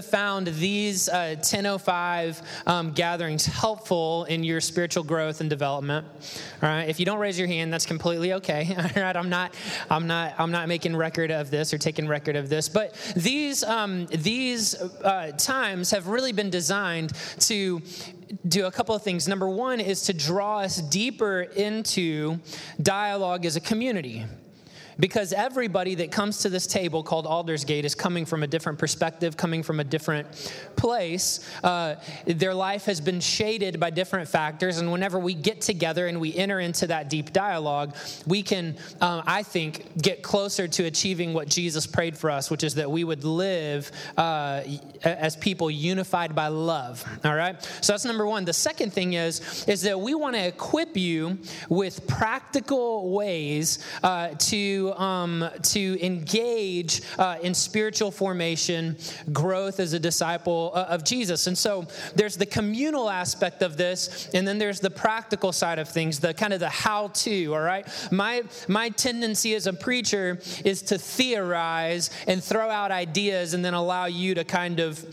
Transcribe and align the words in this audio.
found 0.00 0.46
these 0.46 1.10
uh, 1.10 1.34
1005 1.36 2.40
um, 2.66 2.92
gatherings 2.92 3.44
helpful 3.44 4.24
in 4.24 4.42
your 4.42 4.58
spiritual 4.58 5.04
growth 5.04 5.42
and 5.42 5.50
development. 5.50 6.06
All 6.62 6.70
right? 6.70 6.88
If 6.88 6.98
you 6.98 7.04
don't 7.04 7.18
raise 7.18 7.38
your 7.38 7.48
hand 7.48 7.70
that's 7.70 7.84
completely 7.84 8.32
okay. 8.32 8.74
All 8.96 9.02
right? 9.02 9.14
I'm 9.14 9.28
not 9.28 9.54
i'm 9.90 10.06
not 10.06 10.36
i'm 10.38 10.50
not 10.50 10.68
making 10.68 10.96
record 10.96 11.30
of 11.30 11.50
this 11.50 11.74
or 11.74 11.76
taking 11.76 12.08
record 12.08 12.34
of 12.34 12.48
this 12.48 12.66
but 12.66 12.94
these 13.14 13.62
um, 13.62 14.06
these 14.06 14.74
uh, 14.80 15.32
times 15.36 15.90
have 15.90 16.06
really 16.06 16.32
been 16.32 16.48
designed 16.48 17.12
to 17.40 17.82
do 18.48 18.64
a 18.64 18.72
couple 18.72 18.94
of 18.94 19.02
things. 19.02 19.28
Number 19.28 19.50
one 19.50 19.80
is 19.80 20.00
to 20.04 20.14
draw 20.14 20.60
us 20.60 20.78
deeper 20.78 21.42
into 21.42 22.38
dialogue 22.80 23.44
as 23.44 23.56
a 23.56 23.60
community 23.60 24.24
because 24.98 25.32
everybody 25.32 25.94
that 25.96 26.10
comes 26.10 26.38
to 26.38 26.48
this 26.48 26.66
table 26.66 27.02
called 27.02 27.26
Aldersgate 27.26 27.84
is 27.84 27.94
coming 27.94 28.24
from 28.24 28.42
a 28.42 28.46
different 28.46 28.78
perspective, 28.78 29.36
coming 29.36 29.62
from 29.62 29.80
a 29.80 29.84
different 29.84 30.26
place. 30.76 31.48
Uh, 31.62 31.96
their 32.26 32.54
life 32.54 32.84
has 32.84 33.00
been 33.00 33.20
shaded 33.20 33.80
by 33.80 33.90
different 33.90 34.28
factors, 34.28 34.78
and 34.78 34.90
whenever 34.90 35.18
we 35.18 35.34
get 35.34 35.60
together 35.60 36.06
and 36.06 36.20
we 36.20 36.34
enter 36.34 36.60
into 36.60 36.86
that 36.86 37.10
deep 37.10 37.32
dialogue, 37.32 37.94
we 38.26 38.42
can, 38.42 38.76
uh, 39.00 39.22
I 39.26 39.42
think, 39.42 40.00
get 40.00 40.22
closer 40.22 40.68
to 40.68 40.84
achieving 40.84 41.34
what 41.34 41.48
Jesus 41.48 41.86
prayed 41.86 42.16
for 42.16 42.30
us, 42.30 42.50
which 42.50 42.64
is 42.64 42.74
that 42.74 42.90
we 42.90 43.04
would 43.04 43.24
live 43.24 43.90
uh, 44.16 44.62
as 45.02 45.36
people 45.36 45.70
unified 45.70 46.34
by 46.34 46.48
love. 46.48 47.04
All 47.24 47.34
right. 47.34 47.62
So 47.80 47.92
that's 47.92 48.04
number 48.04 48.26
one. 48.26 48.44
The 48.44 48.52
second 48.52 48.92
thing 48.92 49.14
is 49.14 49.64
is 49.66 49.82
that 49.82 49.98
we 49.98 50.14
want 50.14 50.36
to 50.36 50.46
equip 50.46 50.96
you 50.96 51.38
with 51.68 52.06
practical 52.06 53.10
ways 53.10 53.84
uh, 54.02 54.28
to 54.38 54.83
um, 54.92 55.48
to 55.62 55.98
engage 56.04 57.02
uh, 57.18 57.38
in 57.42 57.54
spiritual 57.54 58.10
formation, 58.10 58.96
growth 59.32 59.80
as 59.80 59.92
a 59.92 59.98
disciple 59.98 60.72
uh, 60.74 60.84
of 60.88 61.04
Jesus. 61.04 61.46
And 61.46 61.56
so 61.56 61.86
there's 62.14 62.36
the 62.36 62.46
communal 62.46 63.08
aspect 63.08 63.62
of 63.62 63.76
this, 63.76 64.28
and 64.34 64.46
then 64.46 64.58
there's 64.58 64.80
the 64.80 64.90
practical 64.90 65.52
side 65.52 65.78
of 65.78 65.88
things, 65.88 66.20
the 66.20 66.34
kind 66.34 66.52
of 66.52 66.60
the 66.60 66.68
how 66.68 67.08
to, 67.08 67.54
all 67.54 67.60
right? 67.60 67.86
My, 68.10 68.42
my 68.68 68.90
tendency 68.90 69.54
as 69.54 69.66
a 69.66 69.72
preacher 69.72 70.38
is 70.64 70.82
to 70.82 70.98
theorize 70.98 72.10
and 72.26 72.42
throw 72.42 72.68
out 72.68 72.90
ideas 72.90 73.54
and 73.54 73.64
then 73.64 73.74
allow 73.74 74.06
you 74.06 74.34
to 74.34 74.44
kind 74.44 74.80
of 74.80 75.04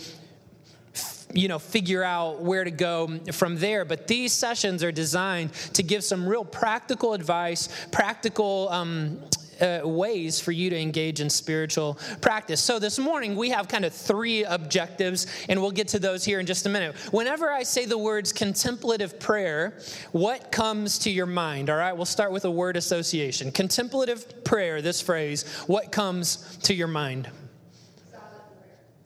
you 1.33 1.47
know 1.47 1.59
figure 1.59 2.03
out 2.03 2.41
where 2.41 2.63
to 2.63 2.71
go 2.71 3.19
from 3.31 3.57
there 3.57 3.85
but 3.85 4.07
these 4.07 4.33
sessions 4.33 4.83
are 4.83 4.91
designed 4.91 5.53
to 5.73 5.83
give 5.83 6.03
some 6.03 6.27
real 6.27 6.43
practical 6.43 7.13
advice 7.13 7.69
practical 7.91 8.67
um, 8.69 9.19
uh, 9.61 9.81
ways 9.83 10.39
for 10.39 10.51
you 10.51 10.69
to 10.69 10.79
engage 10.79 11.21
in 11.21 11.29
spiritual 11.29 11.97
practice. 12.19 12.61
So 12.61 12.79
this 12.79 12.99
morning 12.99 13.35
we 13.35 13.49
have 13.49 13.67
kind 13.67 13.85
of 13.85 13.93
three 13.93 14.43
objectives, 14.43 15.27
and 15.49 15.61
we'll 15.61 15.71
get 15.71 15.87
to 15.89 15.99
those 15.99 16.23
here 16.23 16.39
in 16.39 16.45
just 16.45 16.65
a 16.65 16.69
minute. 16.69 16.95
Whenever 17.11 17.51
I 17.51 17.63
say 17.63 17.85
the 17.85 17.97
words 17.97 18.33
contemplative 18.33 19.19
prayer, 19.19 19.77
what 20.11 20.51
comes 20.51 20.99
to 20.99 21.11
your 21.11 21.25
mind? 21.25 21.69
All 21.69 21.77
right, 21.77 21.95
we'll 21.95 22.05
start 22.05 22.31
with 22.31 22.45
a 22.45 22.51
word 22.51 22.77
association. 22.77 23.51
Contemplative 23.51 24.43
prayer, 24.43 24.81
this 24.81 25.01
phrase, 25.01 25.43
what 25.67 25.91
comes 25.91 26.57
to 26.63 26.73
your 26.73 26.87
mind? 26.87 27.29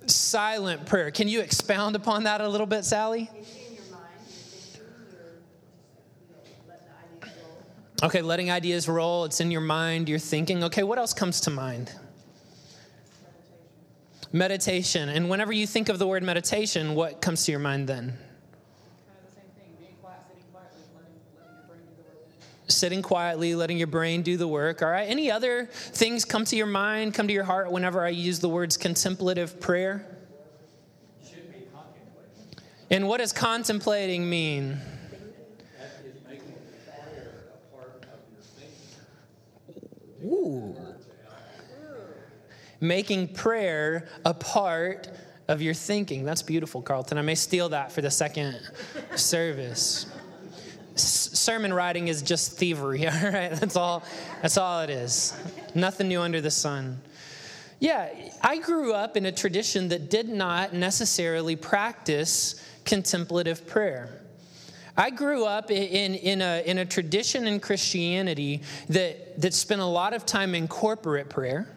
Silent 0.08 0.86
prayer. 0.86 1.10
Can 1.10 1.28
you 1.28 1.42
expound 1.42 1.96
upon 1.96 2.24
that 2.24 2.40
a 2.40 2.48
little 2.48 2.68
bit, 2.68 2.86
Sally? 2.86 3.30
Okay, 8.04 8.22
letting 8.22 8.52
ideas 8.52 8.90
roll. 8.90 9.26
It's 9.26 9.40
in 9.40 9.52
your 9.52 9.62
mind, 9.62 10.10
you're 10.10 10.20
thinking. 10.20 10.64
Okay, 10.66 10.84
what 10.84 10.98
else 10.98 11.14
comes 11.14 11.42
to 11.42 11.50
mind? 11.50 11.92
Meditation. 14.32 15.08
And 15.10 15.30
whenever 15.30 15.54
you 15.54 15.66
think 15.66 15.88
of 15.88 15.98
the 15.98 16.06
word 16.06 16.24
meditation, 16.24 16.96
what 16.96 17.22
comes 17.22 17.46
to 17.46 17.52
your 17.52 17.60
mind 17.60 17.88
then? 17.88 18.18
sitting 22.68 23.02
quietly, 23.02 23.56
letting 23.56 23.78
your 23.78 23.88
brain 23.88 24.22
do 24.22 24.38
the 24.38 24.48
work. 24.48 24.82
All 24.82 24.90
right. 24.90 25.08
Any 25.08 25.32
other 25.32 25.66
things 25.72 26.26
come 26.26 26.46
to 26.46 26.56
your 26.56 26.66
mind, 26.66 27.14
come 27.14 27.28
to 27.28 27.34
your 27.34 27.44
heart 27.44 27.72
whenever 27.72 28.04
I 28.04 28.10
use 28.10 28.40
the 28.40 28.50
words 28.50 28.78
contemplative 28.78 29.60
prayer? 29.60 30.06
And 32.92 33.08
what 33.08 33.18
does 33.18 33.34
contemplating 33.34 34.30
mean? 34.30 34.80
Ooh. 40.24 40.76
Making 42.80 43.30
prayer 43.30 44.08
a 44.26 44.34
part 44.34 45.10
of 45.48 45.62
your 45.62 45.74
thinking. 45.74 46.26
That's 46.26 46.42
beautiful, 46.42 46.82
Carlton. 46.82 47.18
I 47.18 47.22
may 47.22 47.36
steal 47.36 47.70
that 47.70 47.92
for 47.92 48.02
the 48.02 48.12
second 48.12 48.60
service. 49.16 50.08
Sermon 50.96 51.74
writing 51.74 52.08
is 52.08 52.22
just 52.22 52.58
thievery, 52.58 53.08
all 53.08 53.14
right? 53.14 53.52
That's 53.52 53.76
all, 53.76 54.04
that's 54.42 54.58
all 54.58 54.82
it 54.82 54.90
is. 54.90 55.38
Nothing 55.74 56.08
new 56.08 56.22
under 56.22 56.42
the 56.42 56.52
sun. 56.52 57.02
Yeah, 57.80 58.10
I 58.42 58.58
grew 58.60 58.94
up 58.94 59.18
in 59.18 59.26
a 59.26 59.32
tradition 59.32 59.90
that 59.90 60.10
did 60.10 60.30
not 60.30 60.74
necessarily 60.74 61.56
practice 61.56 62.64
contemplative 62.86 63.68
prayer. 63.68 64.22
I 64.98 65.10
grew 65.10 65.46
up 65.46 65.72
in, 65.72 66.16
in, 66.16 66.42
a, 66.42 66.64
in 66.66 66.78
a 66.78 66.86
tradition 66.86 67.48
in 67.48 67.60
Christianity 67.60 68.62
that, 68.90 69.42
that 69.42 69.54
spent 69.54 69.82
a 69.82 69.86
lot 69.86 70.14
of 70.14 70.26
time 70.26 70.56
in 70.56 70.68
corporate 70.68 71.30
prayer, 71.30 71.68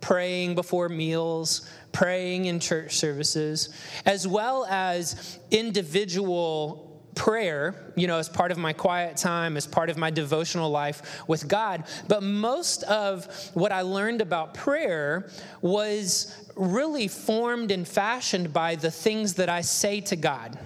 praying 0.00 0.54
before 0.54 0.88
meals, 0.88 1.68
praying 1.92 2.46
in 2.46 2.58
church 2.58 2.96
services, 2.96 3.68
as 4.06 4.26
well 4.26 4.64
as 4.66 5.38
individual 5.50 6.86
prayer, 7.14 7.92
you 7.96 8.06
know, 8.06 8.18
as 8.18 8.30
part 8.30 8.50
of 8.50 8.56
my 8.56 8.72
quiet 8.72 9.16
time, 9.16 9.58
as 9.58 9.66
part 9.66 9.90
of 9.90 9.98
my 9.98 10.10
devotional 10.10 10.70
life 10.70 11.22
with 11.28 11.46
God. 11.48 11.84
But 12.08 12.22
most 12.22 12.82
of 12.84 13.26
what 13.52 13.72
I 13.72 13.82
learned 13.82 14.22
about 14.22 14.54
prayer 14.54 15.28
was 15.60 16.48
really 16.56 17.08
formed 17.08 17.70
and 17.72 17.86
fashioned 17.86 18.54
by 18.54 18.76
the 18.76 18.90
things 18.90 19.34
that 19.34 19.50
I 19.50 19.60
say 19.60 20.00
to 20.02 20.16
God. 20.16 20.58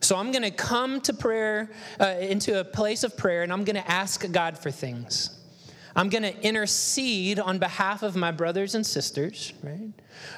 So 0.00 0.16
I'm 0.16 0.32
going 0.32 0.42
to 0.42 0.50
come 0.50 1.00
to 1.02 1.12
prayer, 1.12 1.70
uh, 2.00 2.16
into 2.20 2.58
a 2.58 2.64
place 2.64 3.04
of 3.04 3.16
prayer, 3.16 3.42
and 3.42 3.52
I'm 3.52 3.64
going 3.64 3.76
to 3.76 3.90
ask 3.90 4.30
God 4.32 4.58
for 4.58 4.70
things. 4.70 5.36
I'm 5.94 6.08
going 6.08 6.22
to 6.22 6.40
intercede 6.42 7.38
on 7.38 7.58
behalf 7.58 8.02
of 8.02 8.14
my 8.16 8.30
brothers 8.30 8.74
and 8.74 8.86
sisters, 8.86 9.52
right? 9.62 9.92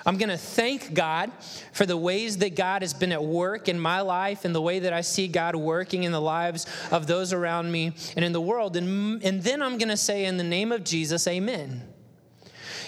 I'm 0.06 0.16
going 0.16 0.30
to 0.30 0.36
thank 0.36 0.94
God 0.94 1.30
for 1.72 1.84
the 1.86 1.96
ways 1.96 2.38
that 2.38 2.56
God 2.56 2.82
has 2.82 2.94
been 2.94 3.12
at 3.12 3.22
work 3.22 3.68
in 3.68 3.78
my 3.78 4.00
life 4.00 4.44
and 4.44 4.54
the 4.54 4.62
way 4.62 4.78
that 4.80 4.92
I 4.92 5.02
see 5.02 5.28
God 5.28 5.54
working 5.54 6.04
in 6.04 6.12
the 6.12 6.20
lives 6.20 6.66
of 6.90 7.06
those 7.06 7.32
around 7.32 7.70
me 7.70 7.92
and 8.16 8.24
in 8.24 8.32
the 8.32 8.40
world. 8.40 8.76
And, 8.76 9.22
and 9.22 9.42
then 9.42 9.62
I'm 9.62 9.78
going 9.78 9.88
to 9.90 9.96
say, 9.96 10.24
in 10.24 10.36
the 10.38 10.44
name 10.44 10.72
of 10.72 10.84
Jesus, 10.84 11.26
amen. 11.26 11.82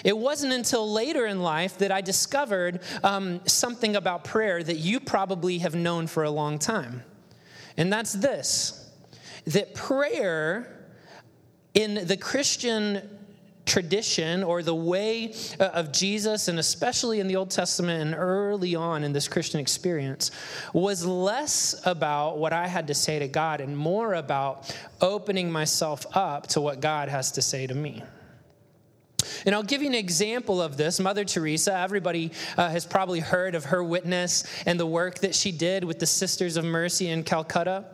It 0.05 0.15
wasn't 0.15 0.53
until 0.53 0.89
later 0.89 1.25
in 1.25 1.41
life 1.41 1.79
that 1.79 1.91
I 1.91 2.01
discovered 2.01 2.79
um, 3.03 3.41
something 3.47 3.95
about 3.95 4.23
prayer 4.23 4.61
that 4.61 4.77
you 4.77 4.99
probably 4.99 5.57
have 5.57 5.73
known 5.73 6.05
for 6.05 6.23
a 6.23 6.29
long 6.29 6.59
time. 6.59 7.03
And 7.75 7.91
that's 7.91 8.13
this 8.13 8.81
that 9.47 9.75
prayer 9.75 10.87
in 11.73 12.07
the 12.07 12.17
Christian 12.17 13.09
tradition 13.65 14.43
or 14.43 14.61
the 14.61 14.75
way 14.75 15.33
uh, 15.59 15.65
of 15.65 15.91
Jesus, 15.91 16.47
and 16.47 16.59
especially 16.59 17.19
in 17.19 17.27
the 17.27 17.35
Old 17.35 17.49
Testament 17.49 18.01
and 18.01 18.15
early 18.15 18.75
on 18.75 19.03
in 19.03 19.11
this 19.11 19.27
Christian 19.27 19.59
experience, 19.59 20.29
was 20.71 21.03
less 21.03 21.75
about 21.85 22.37
what 22.37 22.53
I 22.53 22.67
had 22.67 22.87
to 22.87 22.93
say 22.93 23.19
to 23.19 23.27
God 23.27 23.59
and 23.59 23.75
more 23.75 24.13
about 24.13 24.75
opening 25.01 25.51
myself 25.51 26.05
up 26.15 26.47
to 26.47 26.61
what 26.61 26.79
God 26.79 27.09
has 27.09 27.31
to 27.33 27.41
say 27.41 27.65
to 27.65 27.73
me. 27.73 28.03
And 29.45 29.53
I'll 29.53 29.63
give 29.63 29.81
you 29.81 29.87
an 29.87 29.95
example 29.95 30.61
of 30.61 30.77
this. 30.77 30.99
Mother 30.99 31.25
Teresa, 31.25 31.75
everybody 31.77 32.31
uh, 32.57 32.69
has 32.69 32.85
probably 32.85 33.19
heard 33.19 33.55
of 33.55 33.65
her 33.65 33.83
witness 33.83 34.43
and 34.65 34.79
the 34.79 34.85
work 34.85 35.19
that 35.19 35.35
she 35.35 35.51
did 35.51 35.83
with 35.83 35.99
the 35.99 36.05
Sisters 36.05 36.57
of 36.57 36.65
Mercy 36.65 37.09
in 37.09 37.23
Calcutta. 37.23 37.85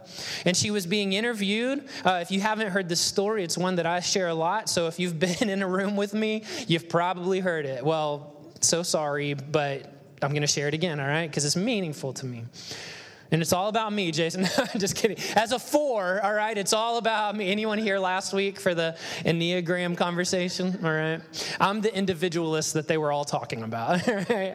And 0.45 0.55
she 0.55 0.71
was 0.71 0.85
being 0.85 1.13
interviewed. 1.13 1.85
Uh, 2.05 2.19
if 2.21 2.31
you 2.31 2.41
haven't 2.41 2.71
heard 2.71 2.89
the 2.89 2.95
story, 2.95 3.43
it's 3.43 3.57
one 3.57 3.75
that 3.75 3.85
I 3.85 3.99
share 3.99 4.27
a 4.27 4.33
lot. 4.33 4.69
So 4.69 4.87
if 4.87 4.99
you've 4.99 5.19
been 5.19 5.49
in 5.49 5.61
a 5.61 5.67
room 5.67 5.95
with 5.95 6.13
me, 6.13 6.43
you've 6.67 6.89
probably 6.89 7.39
heard 7.39 7.65
it. 7.65 7.85
Well, 7.85 8.35
so 8.61 8.83
sorry, 8.83 9.33
but 9.33 9.91
I'm 10.21 10.31
going 10.31 10.41
to 10.41 10.47
share 10.47 10.67
it 10.67 10.73
again, 10.73 10.99
all 10.99 11.07
right? 11.07 11.27
Because 11.27 11.45
it's 11.45 11.55
meaningful 11.55 12.13
to 12.13 12.25
me. 12.25 12.43
And 13.31 13.41
it's 13.41 13.53
all 13.53 13.69
about 13.69 13.93
me, 13.93 14.11
Jason. 14.11 14.43
just 14.77 14.95
kidding. 14.97 15.17
As 15.35 15.53
a 15.53 15.59
four, 15.59 16.19
all 16.21 16.33
right, 16.33 16.57
it's 16.57 16.73
all 16.73 16.97
about 16.97 17.35
me. 17.35 17.49
Anyone 17.49 17.77
here 17.77 17.97
last 17.97 18.33
week 18.33 18.59
for 18.59 18.75
the 18.75 18.97
Enneagram 19.19 19.95
conversation? 19.95 20.77
All 20.83 20.91
right. 20.91 21.21
I'm 21.59 21.79
the 21.79 21.95
individualist 21.95 22.73
that 22.73 22.89
they 22.89 22.97
were 22.97 23.11
all 23.11 23.25
talking 23.25 23.63
about. 23.63 24.01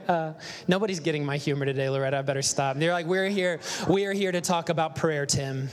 Uh, 0.06 0.32
nobody's 0.68 1.00
getting 1.00 1.24
my 1.24 1.36
humor 1.36 1.64
today, 1.64 1.88
Loretta. 1.88 2.18
I 2.18 2.22
better 2.22 2.42
stop. 2.42 2.76
They're 2.76 2.92
like, 2.92 3.06
we're 3.06 3.28
here, 3.28 3.60
we 3.88 4.04
are 4.04 4.12
here 4.12 4.30
to 4.30 4.40
talk 4.40 4.68
about 4.68 4.94
prayer, 4.94 5.26
Tim. 5.26 5.68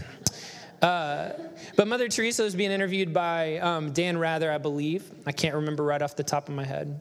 Uh, 0.81 1.31
but 1.75 1.87
Mother 1.87 2.07
Teresa 2.07 2.43
was 2.43 2.55
being 2.55 2.71
interviewed 2.71 3.13
by 3.13 3.57
um, 3.57 3.91
Dan 3.91 4.17
Rather, 4.17 4.51
I 4.51 4.57
believe. 4.57 5.09
I 5.25 5.31
can't 5.31 5.55
remember 5.55 5.83
right 5.83 6.01
off 6.01 6.15
the 6.15 6.23
top 6.23 6.49
of 6.49 6.55
my 6.55 6.65
head. 6.65 6.99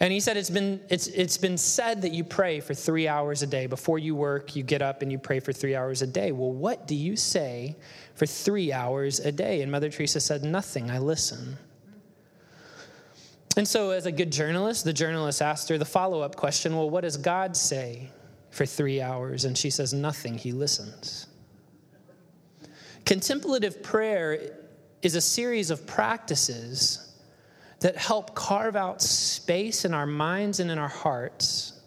And 0.00 0.12
he 0.12 0.20
said, 0.20 0.36
it's 0.36 0.50
been, 0.50 0.80
it's, 0.88 1.06
it's 1.08 1.38
been 1.38 1.58
said 1.58 2.02
that 2.02 2.12
you 2.12 2.24
pray 2.24 2.60
for 2.60 2.74
three 2.74 3.08
hours 3.08 3.42
a 3.42 3.46
day. 3.46 3.66
Before 3.66 3.98
you 3.98 4.14
work, 4.14 4.56
you 4.56 4.62
get 4.62 4.82
up 4.82 5.02
and 5.02 5.12
you 5.12 5.18
pray 5.18 5.40
for 5.40 5.52
three 5.52 5.74
hours 5.74 6.02
a 6.02 6.06
day. 6.06 6.32
Well, 6.32 6.52
what 6.52 6.86
do 6.86 6.94
you 6.94 7.16
say 7.16 7.76
for 8.14 8.26
three 8.26 8.72
hours 8.72 9.20
a 9.20 9.32
day? 9.32 9.62
And 9.62 9.70
Mother 9.70 9.90
Teresa 9.90 10.20
said, 10.20 10.42
Nothing, 10.42 10.90
I 10.90 10.98
listen. 10.98 11.56
And 13.56 13.68
so, 13.68 13.90
as 13.90 14.06
a 14.06 14.12
good 14.12 14.32
journalist, 14.32 14.84
the 14.84 14.94
journalist 14.94 15.42
asked 15.42 15.68
her 15.68 15.76
the 15.76 15.84
follow 15.84 16.22
up 16.22 16.36
question 16.36 16.74
Well, 16.74 16.88
what 16.88 17.02
does 17.02 17.16
God 17.16 17.56
say 17.56 18.10
for 18.50 18.64
three 18.64 19.00
hours? 19.00 19.44
And 19.44 19.56
she 19.56 19.68
says, 19.68 19.92
Nothing, 19.92 20.38
he 20.38 20.52
listens. 20.52 21.26
Contemplative 23.04 23.82
prayer 23.82 24.56
is 25.02 25.16
a 25.16 25.20
series 25.20 25.70
of 25.70 25.86
practices 25.86 27.11
that 27.82 27.96
help 27.96 28.34
carve 28.34 28.76
out 28.76 29.02
space 29.02 29.84
in 29.84 29.92
our 29.92 30.06
minds 30.06 30.60
and 30.60 30.70
in 30.70 30.78
our 30.78 30.88
hearts 30.88 31.80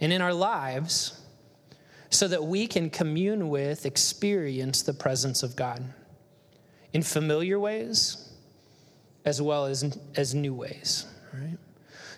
and 0.00 0.12
in 0.12 0.20
our 0.20 0.34
lives 0.34 1.20
so 2.10 2.26
that 2.26 2.44
we 2.44 2.66
can 2.66 2.90
commune 2.90 3.48
with, 3.48 3.86
experience 3.86 4.82
the 4.82 4.92
presence 4.92 5.44
of 5.44 5.54
God 5.54 5.82
in 6.92 7.02
familiar 7.02 7.58
ways 7.58 8.32
as 9.24 9.40
well 9.40 9.66
as, 9.66 9.96
as 10.16 10.34
new 10.34 10.52
ways. 10.52 11.06
Right? 11.32 11.56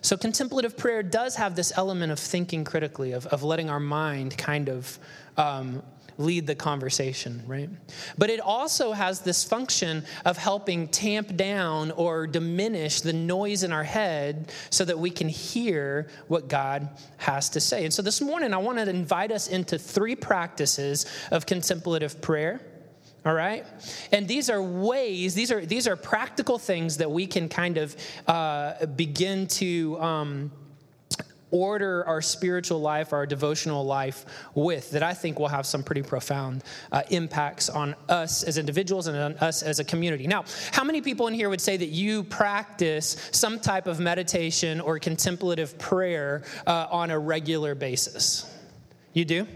So, 0.01 0.17
contemplative 0.17 0.77
prayer 0.77 1.03
does 1.03 1.37
have 1.37 1.55
this 1.56 1.73
element 1.77 2.11
of 2.11 2.19
thinking 2.19 2.65
critically, 2.65 3.12
of, 3.12 3.27
of 3.27 3.43
letting 3.43 3.69
our 3.69 3.81
mind 3.81 4.37
kind 4.39 4.71
of 4.71 4.99
um, 5.37 5.83
lead 6.19 6.47
the 6.47 6.55
conversation, 6.55 7.43
right? 7.47 7.69
But 8.17 8.31
it 8.31 8.41
also 8.41 8.93
has 8.93 9.21
this 9.21 9.45
function 9.45 10.05
of 10.25 10.37
helping 10.37 10.89
tamp 10.89 11.37
down 11.37 11.91
or 11.93 12.27
diminish 12.27 13.01
the 13.01 13.13
noise 13.13 13.63
in 13.63 13.73
our 13.73 13.85
head 13.85 14.53
so 14.71 14.85
that 14.85 14.99
we 14.99 15.11
can 15.11 15.29
hear 15.29 16.09
what 16.29 16.49
God 16.49 16.89
has 17.19 17.51
to 17.51 17.61
say. 17.61 17.85
And 17.85 17.93
so 17.93 18.03
this 18.03 18.21
morning, 18.21 18.55
I 18.55 18.59
want 18.59 18.79
to 18.79 18.89
invite 18.89 19.33
us 19.33 19.49
into 19.49 19.79
three 19.79 20.17
practices 20.17 21.07
of 21.31 21.47
contemplative 21.47 22.21
prayer 22.21 22.61
all 23.27 23.33
right 23.33 23.65
and 24.13 24.29
these 24.29 24.51
are 24.51 24.63
ways 24.63 25.35
these 25.35 25.51
are 25.51 25.65
these 25.65 25.89
are 25.89 25.97
practical 25.97 26.59
things 26.59 26.99
that 26.99 27.11
we 27.11 27.27
can 27.27 27.49
kind 27.49 27.79
of 27.79 27.97
uh, 28.27 28.85
begin 28.85 29.47
to 29.47 29.99
um, 29.99 30.53
order 31.55 32.05
our 32.06 32.21
spiritual 32.21 32.81
life, 32.81 33.12
our 33.12 33.27
devotional 33.27 33.85
life 33.85 34.27
with 34.56 34.91
that 34.91 35.05
I 35.05 35.15
think 35.15 35.39
will 35.39 35.49
have 35.49 35.67
some 35.67 35.85
pretty 35.85 36.03
profound 36.03 36.65
uh, 36.91 37.03
impacts 37.11 37.71
on 37.71 37.95
us 38.09 38.43
as 38.43 38.59
individuals 38.59 39.06
and 39.06 39.17
on 39.17 39.35
us 39.35 39.62
as 39.62 39.79
a 39.79 39.85
community. 39.85 40.27
Now, 40.27 40.45
how 40.73 40.83
many 40.83 41.01
people 41.01 41.29
in 41.29 41.35
here 41.35 41.49
would 41.49 41.61
say 41.61 41.77
that 41.77 41.91
you 41.91 42.25
practice 42.25 43.31
some 43.31 43.61
type 43.61 43.87
of 43.87 44.01
meditation 44.01 44.81
or 44.81 44.99
contemplative 44.99 45.79
prayer 45.79 46.43
uh, 46.67 46.89
on 46.91 47.12
a 47.12 47.19
regular 47.19 47.77
basis? 47.77 48.53
You 49.12 49.25
do? 49.25 49.47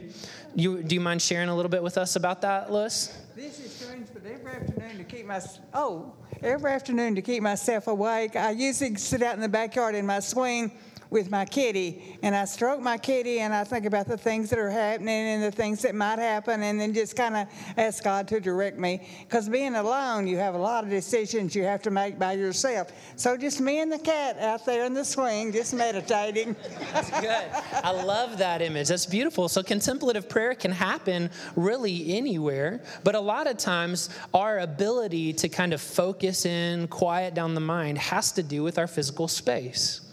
You, 0.54 0.82
do 0.84 0.94
you 0.94 1.00
mind 1.00 1.20
sharing 1.20 1.48
a 1.48 1.56
little 1.56 1.68
bit 1.68 1.82
with 1.82 1.98
us 1.98 2.14
about 2.14 2.42
that, 2.42 2.72
Lewis? 2.72 3.12
This 3.34 3.58
is 3.58 3.74
strange, 3.74 4.06
but 4.14 4.24
every 4.24 4.52
afternoon 4.52 4.98
to 4.98 5.04
keep 5.04 5.26
my 5.26 5.40
oh, 5.74 6.12
every 6.44 6.70
afternoon 6.70 7.16
to 7.16 7.22
keep 7.22 7.42
myself 7.42 7.88
awake, 7.88 8.36
I 8.36 8.52
usually 8.52 8.94
sit 8.94 9.20
out 9.22 9.34
in 9.34 9.40
the 9.40 9.48
backyard 9.48 9.96
in 9.96 10.06
my 10.06 10.20
swing 10.20 10.70
with 11.10 11.30
my 11.30 11.44
kitty 11.44 12.18
and 12.22 12.34
I 12.34 12.44
stroke 12.44 12.80
my 12.80 12.98
kitty 12.98 13.40
and 13.40 13.54
I 13.54 13.64
think 13.64 13.86
about 13.86 14.06
the 14.06 14.18
things 14.18 14.50
that 14.50 14.58
are 14.58 14.70
happening 14.70 15.08
and 15.08 15.42
the 15.42 15.50
things 15.50 15.82
that 15.82 15.94
might 15.94 16.18
happen 16.18 16.62
and 16.62 16.80
then 16.80 16.92
just 16.92 17.16
kind 17.16 17.36
of 17.36 17.48
ask 17.76 18.04
God 18.04 18.28
to 18.28 18.40
direct 18.40 18.78
me. 18.78 19.08
Because 19.20 19.48
being 19.48 19.74
alone, 19.74 20.26
you 20.26 20.36
have 20.36 20.54
a 20.54 20.58
lot 20.58 20.84
of 20.84 20.90
decisions 20.90 21.54
you 21.54 21.64
have 21.64 21.82
to 21.82 21.90
make 21.90 22.18
by 22.18 22.32
yourself. 22.32 22.92
So 23.16 23.36
just 23.36 23.60
me 23.60 23.80
and 23.80 23.90
the 23.90 23.98
cat 23.98 24.38
out 24.38 24.66
there 24.66 24.84
in 24.84 24.94
the 24.94 25.04
swing, 25.04 25.52
just 25.52 25.74
meditating. 25.74 26.54
That's 26.92 27.10
good. 27.10 27.46
I 27.84 27.90
love 27.90 28.38
that 28.38 28.60
image. 28.62 28.88
That's 28.88 29.06
beautiful. 29.06 29.48
So 29.48 29.62
contemplative 29.62 30.28
prayer 30.28 30.54
can 30.54 30.72
happen 30.72 31.30
really 31.56 32.16
anywhere, 32.16 32.82
but 33.04 33.14
a 33.14 33.20
lot 33.20 33.46
of 33.46 33.56
times 33.56 34.10
our 34.34 34.58
ability 34.58 35.32
to 35.34 35.48
kind 35.48 35.72
of 35.72 35.80
focus 35.80 36.44
in, 36.44 36.88
quiet 36.88 37.34
down 37.34 37.54
the 37.54 37.60
mind 37.60 37.98
has 37.98 38.32
to 38.32 38.42
do 38.42 38.62
with 38.62 38.78
our 38.78 38.86
physical 38.86 39.28
space. 39.28 40.07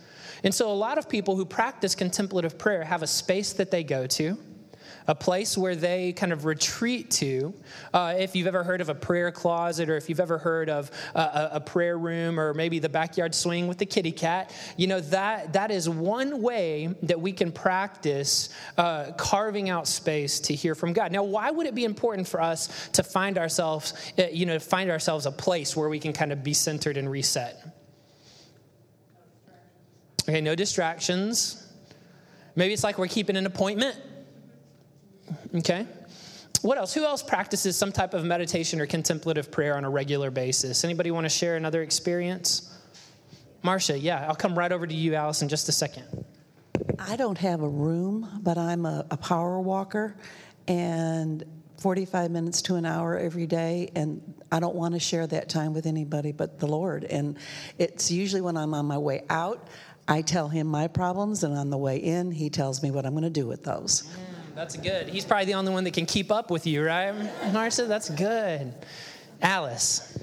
And 0.46 0.54
so, 0.54 0.72
a 0.72 0.74
lot 0.74 1.00
of 1.00 1.10
people 1.10 1.36
who 1.36 1.44
practice 1.44 1.96
contemplative 1.96 2.58
prayer 2.58 2.84
have 2.84 3.02
a 3.02 3.08
space 3.08 3.54
that 3.54 3.72
they 3.72 3.84
go 3.84 4.06
to, 4.06 4.38
a 5.08 5.16
place 5.16 5.58
where 5.58 5.76
they 5.76 6.14
kind 6.14 6.32
of 6.32 6.46
retreat 6.46 7.10
to. 7.10 7.52
Uh, 7.92 8.14
if 8.20 8.36
you've 8.36 8.46
ever 8.46 8.64
heard 8.64 8.80
of 8.80 8.90
a 8.90 8.94
prayer 8.94 9.32
closet, 9.32 9.90
or 9.90 9.98
if 9.98 10.08
you've 10.08 10.20
ever 10.20 10.38
heard 10.38 10.70
of 10.70 10.92
a, 11.16 11.50
a, 11.54 11.60
prayer 11.60 11.98
room, 11.98 12.40
or 12.40 12.54
maybe 12.54 12.78
the 12.78 12.90
backyard 12.90 13.34
swing 13.34 13.68
with 13.68 13.80
the 13.80 13.88
kitty 13.88 14.12
cat, 14.12 14.54
you 14.78 14.86
know, 14.86 15.00
that, 15.00 15.54
that 15.54 15.72
is 15.72 15.90
one 15.90 16.44
way 16.44 16.94
that 17.02 17.20
we 17.20 17.32
can 17.32 17.52
practice 17.52 18.50
uh, 18.78 19.14
carving 19.18 19.72
out 19.72 19.88
space 19.88 20.40
to 20.42 20.54
hear 20.54 20.76
from 20.76 20.94
God. 20.94 21.12
Now, 21.12 21.24
why 21.24 21.50
would 21.50 21.66
it 21.66 21.74
be 21.74 21.86
important 21.86 22.28
for 22.28 22.40
us 22.40 22.90
to 22.94 23.02
find 23.02 23.40
ourselves, 23.40 23.94
uh, 24.20 24.26
you 24.32 24.46
know, 24.46 24.60
find 24.60 24.92
ourselves 24.92 25.26
a 25.26 25.32
place 25.32 25.76
where 25.76 25.90
we 25.90 26.00
can 26.00 26.14
kind 26.14 26.32
of 26.32 26.44
be 26.44 26.54
centered 26.54 26.98
and 26.98 27.10
reset? 27.10 27.64
Okay, 30.28 30.42
no 30.42 30.56
distractions. 30.56 31.62
Maybe 32.56 32.74
it's 32.74 32.84
like 32.84 32.98
we're 32.98 33.08
keeping 33.08 33.38
an 33.38 33.46
appointment. 33.46 33.96
Okay. 35.54 35.86
What 36.62 36.80
else? 36.80 36.94
Who 36.94 37.04
else 37.04 37.22
practices 37.22 37.78
some 37.78 37.92
type 37.92 38.16
of 38.16 38.24
meditation 38.24 38.82
or 38.82 38.88
contemplative 38.88 39.52
prayer 39.52 39.78
on 39.78 39.86
a 39.86 39.90
regular 39.90 40.32
basis? 40.32 40.84
Anybody 40.84 41.12
want 41.12 41.26
to 41.26 41.30
share 41.30 41.58
another 41.58 41.84
experience? 41.84 42.76
Marcia, 43.62 44.00
yeah, 44.00 44.26
I'll 44.28 44.36
come 44.36 44.58
right 44.58 44.72
over 44.72 44.88
to 44.88 44.94
you, 44.94 45.14
Alice, 45.16 45.42
in 45.42 45.50
just 45.50 45.70
a 45.70 45.72
second. 45.72 46.26
I 46.98 47.16
don't 47.18 47.38
have 47.38 47.62
a 47.62 47.68
room, 47.68 48.40
but 48.42 48.58
I'm 48.58 48.86
a, 48.86 49.06
a 49.12 49.18
power 49.18 49.60
walker, 49.60 50.16
and 50.68 51.44
45 51.80 52.32
minutes 52.32 52.62
to 52.64 52.76
an 52.76 52.86
hour 52.86 53.18
every 53.18 53.46
day, 53.46 53.92
and 53.96 54.22
I 54.52 54.60
don't 54.60 54.76
want 54.76 54.94
to 54.94 55.00
share 55.00 55.28
that 55.28 55.50
time 55.50 55.74
with 55.74 55.86
anybody 55.86 56.32
but 56.32 56.60
the 56.60 56.68
Lord. 56.68 57.04
And 57.04 57.38
it's 57.78 58.12
usually 58.12 58.42
when 58.42 58.58
I'm 58.58 58.74
on 58.74 58.86
my 58.86 58.98
way 58.98 59.24
out, 59.30 59.68
I 60.08 60.22
tell 60.22 60.50
him 60.50 60.68
my 60.68 60.88
problems, 60.88 61.44
and 61.44 61.58
on 61.58 61.70
the 61.70 61.78
way 61.78 61.98
in, 61.98 62.32
he 62.32 62.50
tells 62.50 62.84
me 62.84 62.92
what 62.92 63.06
I'm 63.06 63.14
going 63.14 63.24
to 63.24 63.30
do 63.30 63.48
with 63.48 63.64
those. 63.64 64.04
Mm, 64.04 64.56
that's 64.56 64.78
good. 64.78 65.10
He's 65.10 65.26
probably 65.26 65.46
the 65.46 65.56
only 65.56 65.74
one 65.74 65.84
that 65.86 65.94
can 65.94 66.06
keep 66.06 66.32
up 66.32 66.52
with 66.52 66.68
you, 66.68 66.84
right? 66.84 67.14
Marcia, 67.52 67.86
that's 67.86 68.10
good. 68.12 68.74
Alice. 69.42 70.20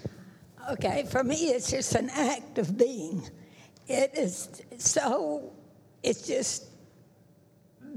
Okay, 0.71 1.05
for 1.11 1.25
me, 1.25 1.49
it's 1.49 1.71
just 1.71 1.95
an 1.97 2.11
act 2.11 2.59
of 2.59 2.79
being. 2.79 3.29
It 3.89 4.13
is 4.17 4.63
so, 4.79 5.53
it's 6.05 6.27
just 6.27 6.67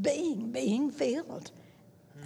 being, 0.01 0.51
being 0.51 0.89
filled, 0.89 1.51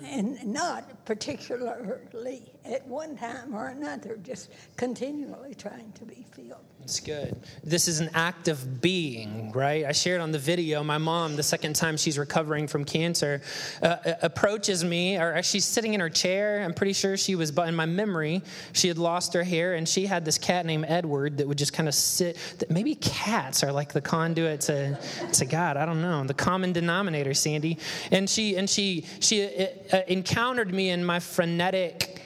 and 0.06 0.42
not 0.46 1.06
particularly 1.06 2.54
at 2.64 2.88
one 2.88 3.18
time 3.18 3.54
or 3.54 3.68
another, 3.68 4.18
just 4.24 4.52
continually 4.78 5.54
trying 5.54 5.92
to 5.94 6.06
be 6.06 6.26
filled. 6.32 6.69
It's 6.84 7.00
good. 7.00 7.40
This 7.64 7.88
is 7.88 8.00
an 8.00 8.10
act 8.16 8.48
of 8.48 8.82
being, 8.82 9.52
right? 9.52 9.86
I 9.86 9.92
shared 9.92 10.22
on 10.22 10.32
the 10.32 10.40
video. 10.40 10.84
My 10.84 10.98
mom, 10.98 11.36
the 11.36 11.44
second 11.44 11.76
time 11.76 11.98
she's 11.98 12.18
recovering 12.18 12.68
from 12.68 12.84
cancer, 12.84 13.42
uh, 13.84 13.86
uh 13.86 14.14
approaches 14.24 14.84
me, 14.84 15.18
or 15.18 15.44
she's 15.44 15.66
sitting 15.66 15.94
in 15.94 16.00
her 16.00 16.10
chair. 16.10 16.64
I'm 16.64 16.74
pretty 16.74 16.94
sure 16.94 17.16
she 17.16 17.36
was, 17.36 17.52
but 17.52 17.68
in 17.68 17.76
my 17.76 17.86
memory, 17.86 18.42
she 18.74 18.88
had 18.88 18.98
lost 18.98 19.34
her 19.34 19.44
hair, 19.44 19.76
and 19.76 19.88
she 19.88 20.08
had 20.08 20.26
this 20.26 20.40
cat 20.40 20.66
named 20.66 20.86
Edward 20.88 21.38
that 21.38 21.48
would 21.48 21.60
just 21.60 21.74
kind 21.74 21.88
of 21.88 21.94
sit. 21.94 22.38
Maybe 22.70 22.96
cats 22.96 23.64
are 23.64 23.72
like 23.72 23.94
the 23.94 24.02
conduit 24.02 24.62
to, 24.62 24.98
to 25.34 25.46
God. 25.46 25.78
I 25.78 25.86
don't 25.86 26.02
know. 26.02 26.24
The 26.24 26.34
common 26.34 26.74
denominator, 26.74 27.36
Sandy. 27.36 27.78
And 28.12 28.28
she 28.28 28.56
and 28.56 28.68
she 28.68 29.06
she 29.20 29.68
uh, 29.94 30.02
encountered 30.08 30.74
me 30.74 30.90
in 30.90 31.06
my 31.06 31.20
frenetic 31.20 32.19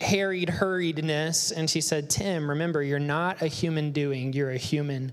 harried 0.00 0.48
hurriedness 0.48 1.52
and 1.56 1.70
she 1.70 1.80
said 1.80 2.10
tim 2.10 2.50
remember 2.50 2.82
you're 2.82 2.98
not 2.98 3.40
a 3.40 3.46
human 3.46 3.92
doing 3.92 4.32
you're 4.32 4.50
a 4.50 4.58
human 4.58 5.12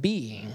being. 0.00 0.52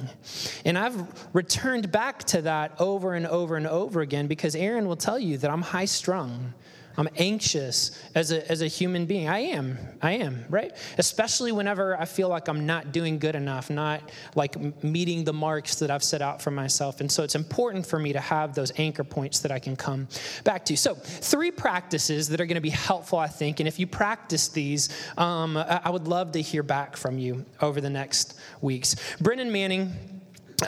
And 0.63 0.77
i've 0.77 1.03
returned 1.33 1.91
back 1.91 2.23
to 2.25 2.43
that 2.43 2.79
over 2.79 3.15
and 3.15 3.25
over 3.25 3.57
and 3.57 3.65
over 3.65 4.01
again 4.01 4.27
because 4.27 4.55
aaron 4.55 4.87
will 4.87 4.95
tell 4.95 5.17
you 5.17 5.37
that 5.39 5.49
i'm 5.49 5.63
high 5.63 5.85
strung 5.85 6.53
I'm 6.97 7.09
anxious 7.17 7.99
as 8.13 8.31
a, 8.31 8.49
as 8.51 8.61
a 8.61 8.67
human 8.67 9.05
being. 9.05 9.27
I 9.27 9.39
am. 9.39 9.77
I 10.01 10.13
am, 10.13 10.45
right? 10.49 10.71
Especially 10.97 11.51
whenever 11.51 11.99
I 11.99 12.05
feel 12.05 12.29
like 12.29 12.47
I'm 12.47 12.65
not 12.65 12.91
doing 12.91 13.17
good 13.19 13.35
enough, 13.35 13.69
not 13.69 14.11
like 14.35 14.83
meeting 14.83 15.23
the 15.23 15.33
marks 15.33 15.75
that 15.75 15.89
I've 15.89 16.03
set 16.03 16.21
out 16.21 16.41
for 16.41 16.51
myself. 16.51 17.01
And 17.01 17.11
so 17.11 17.23
it's 17.23 17.35
important 17.35 17.85
for 17.85 17.97
me 17.97 18.13
to 18.13 18.19
have 18.19 18.53
those 18.53 18.71
anchor 18.77 19.03
points 19.03 19.39
that 19.39 19.51
I 19.51 19.59
can 19.59 19.75
come 19.75 20.07
back 20.43 20.65
to. 20.65 20.77
So, 20.77 20.95
three 20.95 21.51
practices 21.51 22.29
that 22.29 22.39
are 22.39 22.45
going 22.45 22.55
to 22.55 22.61
be 22.61 22.69
helpful, 22.69 23.17
I 23.17 23.27
think. 23.27 23.59
And 23.59 23.67
if 23.67 23.79
you 23.79 23.87
practice 23.87 24.49
these, 24.49 24.89
um, 25.17 25.57
I 25.57 25.89
would 25.89 26.07
love 26.07 26.33
to 26.33 26.41
hear 26.41 26.63
back 26.63 26.95
from 26.95 27.17
you 27.17 27.45
over 27.61 27.81
the 27.81 27.89
next 27.89 28.39
weeks. 28.61 28.95
Brennan 29.19 29.51
Manning 29.51 29.93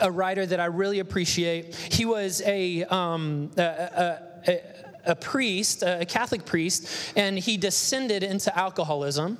a 0.02 0.10
writer 0.10 0.44
that 0.44 0.60
I 0.60 0.66
really 0.66 0.98
appreciate. 0.98 1.74
He 1.74 2.04
was 2.04 2.42
a, 2.42 2.84
um, 2.84 3.50
a, 3.56 3.62
a, 3.62 4.20
a 4.48 4.60
a 5.06 5.14
priest, 5.14 5.82
a 5.82 6.04
Catholic 6.04 6.44
priest, 6.44 6.88
and 7.16 7.38
he 7.38 7.56
descended 7.56 8.22
into 8.22 8.56
alcoholism. 8.56 9.38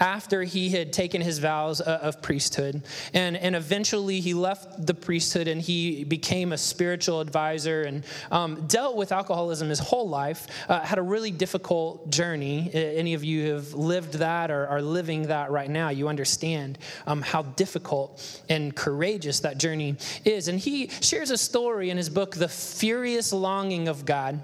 After 0.00 0.42
he 0.42 0.70
had 0.70 0.92
taken 0.92 1.20
his 1.20 1.38
vows 1.38 1.80
uh, 1.80 2.00
of 2.02 2.20
priesthood. 2.20 2.82
And, 3.12 3.36
and 3.36 3.54
eventually 3.54 4.20
he 4.20 4.34
left 4.34 4.86
the 4.86 4.94
priesthood 4.94 5.48
and 5.48 5.60
he 5.60 6.04
became 6.04 6.52
a 6.52 6.58
spiritual 6.58 7.20
advisor 7.20 7.82
and 7.82 8.04
um, 8.30 8.66
dealt 8.66 8.96
with 8.96 9.12
alcoholism 9.12 9.68
his 9.68 9.78
whole 9.78 10.08
life. 10.08 10.46
Uh, 10.68 10.80
had 10.80 10.98
a 10.98 11.02
really 11.02 11.30
difficult 11.30 12.10
journey. 12.10 12.70
Any 12.72 13.14
of 13.14 13.24
you 13.24 13.52
have 13.52 13.74
lived 13.74 14.14
that 14.14 14.50
or 14.50 14.66
are 14.66 14.82
living 14.82 15.28
that 15.28 15.50
right 15.50 15.70
now, 15.70 15.90
you 15.90 16.08
understand 16.08 16.78
um, 17.06 17.22
how 17.22 17.42
difficult 17.42 18.42
and 18.48 18.74
courageous 18.74 19.40
that 19.40 19.58
journey 19.58 19.96
is. 20.24 20.48
And 20.48 20.58
he 20.58 20.88
shares 21.00 21.30
a 21.30 21.38
story 21.38 21.90
in 21.90 21.96
his 21.96 22.08
book, 22.08 22.34
The 22.34 22.48
Furious 22.48 23.32
Longing 23.32 23.88
of 23.88 24.04
God, 24.04 24.40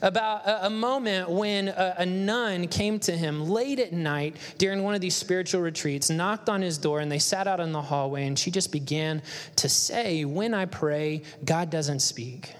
about 0.00 0.46
a, 0.46 0.66
a 0.66 0.70
moment 0.70 1.30
when 1.30 1.68
a, 1.68 1.94
a 1.98 2.06
nun 2.06 2.68
came 2.68 2.98
to 3.00 3.16
him 3.16 3.48
late 3.48 3.78
at 3.78 3.92
night 3.92 4.36
during 4.58 4.82
one 4.82 4.91
of 4.94 5.00
these 5.00 5.14
spiritual 5.14 5.60
retreats, 5.60 6.10
knocked 6.10 6.48
on 6.48 6.62
his 6.62 6.78
door, 6.78 7.00
and 7.00 7.10
they 7.10 7.18
sat 7.18 7.46
out 7.46 7.60
in 7.60 7.72
the 7.72 7.82
hallway, 7.82 8.26
and 8.26 8.38
she 8.38 8.50
just 8.50 8.72
began 8.72 9.22
to 9.56 9.68
say, 9.68 10.24
When 10.24 10.54
I 10.54 10.66
pray, 10.66 11.22
God 11.44 11.70
doesn't 11.70 12.00
speak. 12.00 12.54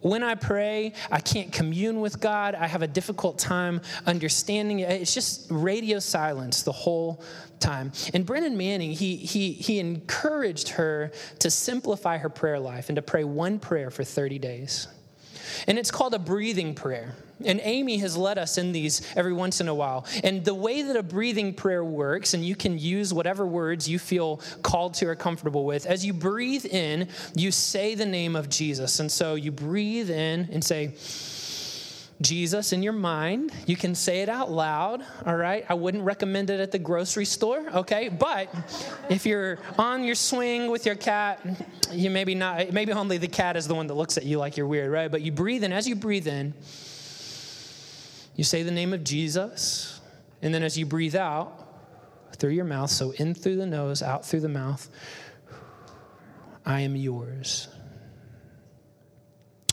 When 0.00 0.22
I 0.22 0.34
pray, 0.34 0.94
I 1.12 1.20
can't 1.20 1.52
commune 1.52 2.00
with 2.00 2.20
God. 2.20 2.56
I 2.56 2.66
have 2.66 2.82
a 2.82 2.88
difficult 2.88 3.38
time 3.38 3.80
understanding 4.04 4.80
it. 4.80 4.90
It's 4.90 5.14
just 5.14 5.46
radio 5.48 6.00
silence 6.00 6.62
the 6.62 6.72
whole 6.72 7.22
time. 7.60 7.92
And 8.12 8.26
Brennan 8.26 8.56
Manning, 8.56 8.90
he, 8.90 9.16
he, 9.16 9.52
he 9.52 9.78
encouraged 9.78 10.70
her 10.70 11.12
to 11.38 11.50
simplify 11.50 12.18
her 12.18 12.28
prayer 12.28 12.58
life 12.58 12.88
and 12.88 12.96
to 12.96 13.02
pray 13.02 13.22
one 13.22 13.60
prayer 13.60 13.90
for 13.90 14.02
30 14.02 14.40
days. 14.40 14.88
And 15.68 15.78
it's 15.78 15.92
called 15.92 16.14
a 16.14 16.18
breathing 16.18 16.74
prayer. 16.74 17.14
And 17.44 17.60
Amy 17.62 17.98
has 17.98 18.16
led 18.16 18.38
us 18.38 18.56
in 18.56 18.72
these 18.72 19.02
every 19.14 19.32
once 19.32 19.60
in 19.60 19.68
a 19.68 19.74
while. 19.74 20.06
And 20.24 20.44
the 20.44 20.54
way 20.54 20.82
that 20.82 20.96
a 20.96 21.02
breathing 21.02 21.52
prayer 21.52 21.84
works, 21.84 22.34
and 22.34 22.44
you 22.44 22.56
can 22.56 22.78
use 22.78 23.12
whatever 23.12 23.46
words 23.46 23.88
you 23.88 23.98
feel 23.98 24.40
called 24.62 24.94
to 24.94 25.06
or 25.06 25.14
comfortable 25.14 25.64
with, 25.64 25.86
as 25.86 26.04
you 26.04 26.12
breathe 26.12 26.64
in, 26.64 27.08
you 27.34 27.50
say 27.50 27.94
the 27.94 28.06
name 28.06 28.36
of 28.36 28.48
Jesus. 28.48 29.00
And 29.00 29.12
so 29.12 29.34
you 29.34 29.52
breathe 29.52 30.10
in 30.10 30.48
and 30.50 30.64
say, 30.64 30.94
Jesus 32.20 32.72
in 32.72 32.82
your 32.82 32.94
mind. 32.94 33.52
You 33.66 33.76
can 33.76 33.94
say 33.94 34.22
it 34.22 34.28
out 34.28 34.50
loud, 34.50 35.04
all 35.26 35.36
right? 35.36 35.66
I 35.68 35.74
wouldn't 35.74 36.02
recommend 36.02 36.48
it 36.48 36.60
at 36.60 36.72
the 36.72 36.78
grocery 36.78 37.26
store, 37.26 37.62
okay? 37.74 38.08
But 38.08 38.48
if 39.10 39.26
you're 39.26 39.58
on 39.78 40.02
your 40.02 40.14
swing 40.14 40.70
with 40.70 40.86
your 40.86 40.94
cat, 40.94 41.44
you 41.92 42.08
maybe 42.08 42.34
not, 42.34 42.72
maybe 42.72 42.92
only 42.92 43.18
the 43.18 43.28
cat 43.28 43.56
is 43.56 43.68
the 43.68 43.74
one 43.74 43.86
that 43.88 43.94
looks 43.94 44.16
at 44.16 44.24
you 44.24 44.38
like 44.38 44.56
you're 44.56 44.66
weird, 44.66 44.90
right? 44.90 45.10
But 45.10 45.20
you 45.22 45.32
breathe 45.32 45.62
in. 45.62 45.72
As 45.72 45.86
you 45.86 45.94
breathe 45.94 46.26
in, 46.26 46.54
you 48.36 48.44
say 48.44 48.62
the 48.62 48.70
name 48.70 48.92
of 48.92 49.02
Jesus, 49.02 50.00
and 50.42 50.54
then 50.54 50.62
as 50.62 50.78
you 50.78 50.86
breathe 50.86 51.16
out 51.16 51.64
through 52.36 52.50
your 52.50 52.66
mouth, 52.66 52.90
so 52.90 53.12
in 53.12 53.34
through 53.34 53.56
the 53.56 53.66
nose, 53.66 54.02
out 54.02 54.26
through 54.26 54.40
the 54.40 54.48
mouth, 54.48 54.88
I 56.64 56.80
am 56.80 56.94
yours. 56.96 57.68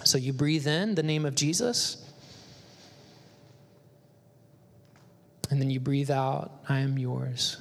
So 0.05 0.17
you 0.17 0.32
breathe 0.32 0.65
in 0.65 0.96
the 0.96 1.03
name 1.03 1.25
of 1.25 1.36
Jesus, 1.36 2.10
and 5.50 5.62
then 5.62 5.70
you 5.70 5.82
breathe 5.82 6.10
out, 6.10 6.51
I 6.67 6.79
am 6.79 6.98
yours. 6.98 7.58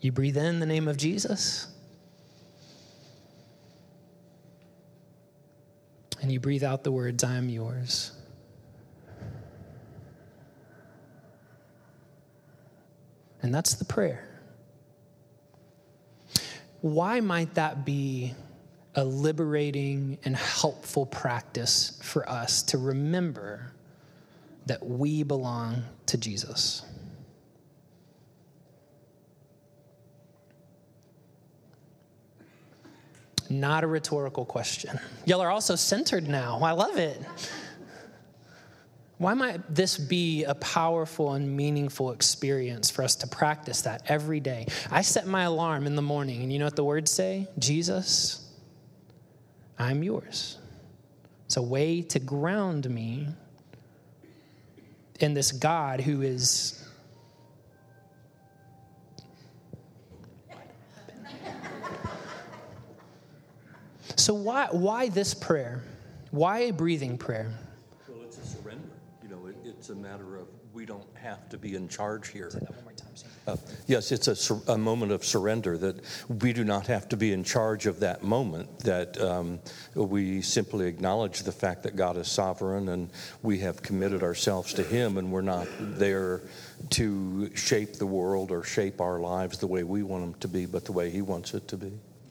You 0.00 0.12
breathe 0.12 0.36
in 0.36 0.60
the 0.60 0.66
name 0.66 0.88
of 0.88 0.96
Jesus. 0.96 1.66
And 6.20 6.30
you 6.30 6.40
breathe 6.40 6.64
out 6.64 6.84
the 6.84 6.92
words, 6.92 7.24
I 7.24 7.36
am 7.36 7.48
yours. 7.48 8.12
And 13.42 13.54
that's 13.54 13.74
the 13.74 13.84
prayer. 13.84 14.26
Why 16.82 17.20
might 17.20 17.54
that 17.54 17.84
be 17.84 18.34
a 18.94 19.04
liberating 19.04 20.18
and 20.24 20.36
helpful 20.36 21.06
practice 21.06 21.98
for 22.02 22.28
us 22.28 22.62
to 22.64 22.78
remember 22.78 23.72
that 24.66 24.84
we 24.84 25.22
belong 25.22 25.84
to 26.06 26.18
Jesus? 26.18 26.82
Not 33.50 33.82
a 33.82 33.88
rhetorical 33.88 34.44
question. 34.44 34.98
Y'all 35.26 35.40
are 35.40 35.50
also 35.50 35.74
centered 35.74 36.28
now. 36.28 36.60
I 36.62 36.70
love 36.70 36.96
it. 36.96 37.20
Why 39.18 39.34
might 39.34 39.74
this 39.74 39.98
be 39.98 40.44
a 40.44 40.54
powerful 40.54 41.34
and 41.34 41.54
meaningful 41.54 42.12
experience 42.12 42.90
for 42.90 43.02
us 43.02 43.16
to 43.16 43.26
practice 43.26 43.82
that 43.82 44.02
every 44.06 44.40
day? 44.40 44.66
I 44.90 45.02
set 45.02 45.26
my 45.26 45.42
alarm 45.42 45.86
in 45.86 45.94
the 45.94 46.00
morning, 46.00 46.42
and 46.42 46.50
you 46.50 46.58
know 46.58 46.64
what 46.64 46.76
the 46.76 46.84
words 46.84 47.10
say? 47.10 47.48
Jesus, 47.58 48.48
I'm 49.78 50.02
yours. 50.02 50.56
It's 51.44 51.58
a 51.58 51.62
way 51.62 52.00
to 52.02 52.18
ground 52.18 52.88
me 52.88 53.28
in 55.18 55.34
this 55.34 55.52
God 55.52 56.00
who 56.00 56.22
is 56.22 56.79
So, 64.30 64.34
why, 64.34 64.68
why 64.70 65.08
this 65.08 65.34
prayer? 65.34 65.82
Why 66.30 66.58
a 66.60 66.72
breathing 66.72 67.18
prayer? 67.18 67.52
Well, 68.08 68.22
it's 68.22 68.38
a 68.38 68.46
surrender. 68.46 68.88
You 69.24 69.28
know, 69.28 69.46
it, 69.48 69.56
it's 69.64 69.88
a 69.88 69.94
matter 69.96 70.36
of 70.36 70.46
we 70.72 70.86
don't 70.86 71.02
have 71.14 71.48
to 71.48 71.58
be 71.58 71.74
in 71.74 71.88
charge 71.88 72.28
here. 72.28 72.48
Uh, 73.48 73.56
yes, 73.88 74.12
it's 74.12 74.28
a, 74.28 74.54
a, 74.70 74.78
moment 74.78 75.10
of 75.10 75.24
surrender 75.24 75.76
that 75.78 75.96
we 76.28 76.52
do 76.52 76.62
not 76.62 76.86
have 76.86 77.08
to 77.08 77.16
be 77.16 77.32
in 77.32 77.42
charge 77.42 77.86
of 77.86 77.98
that 77.98 78.22
moment, 78.22 78.78
that 78.78 79.20
um, 79.20 79.58
we 79.96 80.40
simply 80.42 80.86
acknowledge 80.86 81.42
the 81.42 81.50
fact 81.50 81.82
that 81.82 81.96
God 81.96 82.16
is 82.16 82.28
sovereign 82.28 82.90
and 82.90 83.10
we 83.42 83.58
have 83.58 83.82
committed 83.82 84.22
ourselves 84.22 84.72
to 84.74 84.84
Him 84.84 85.18
and 85.18 85.32
we're 85.32 85.40
not 85.40 85.66
there 85.80 86.42
to 86.90 87.50
shape 87.56 87.94
the 87.94 88.06
world 88.06 88.52
or 88.52 88.62
shape 88.62 89.00
our 89.00 89.18
lives 89.18 89.58
the 89.58 89.66
way 89.66 89.82
we 89.82 90.04
want 90.04 90.22
them 90.22 90.34
to 90.34 90.46
be, 90.46 90.66
but 90.66 90.84
the 90.84 90.92
way 90.92 91.10
He 91.10 91.20
wants 91.20 91.52
it 91.52 91.66
to 91.66 91.76
be. 91.76 91.90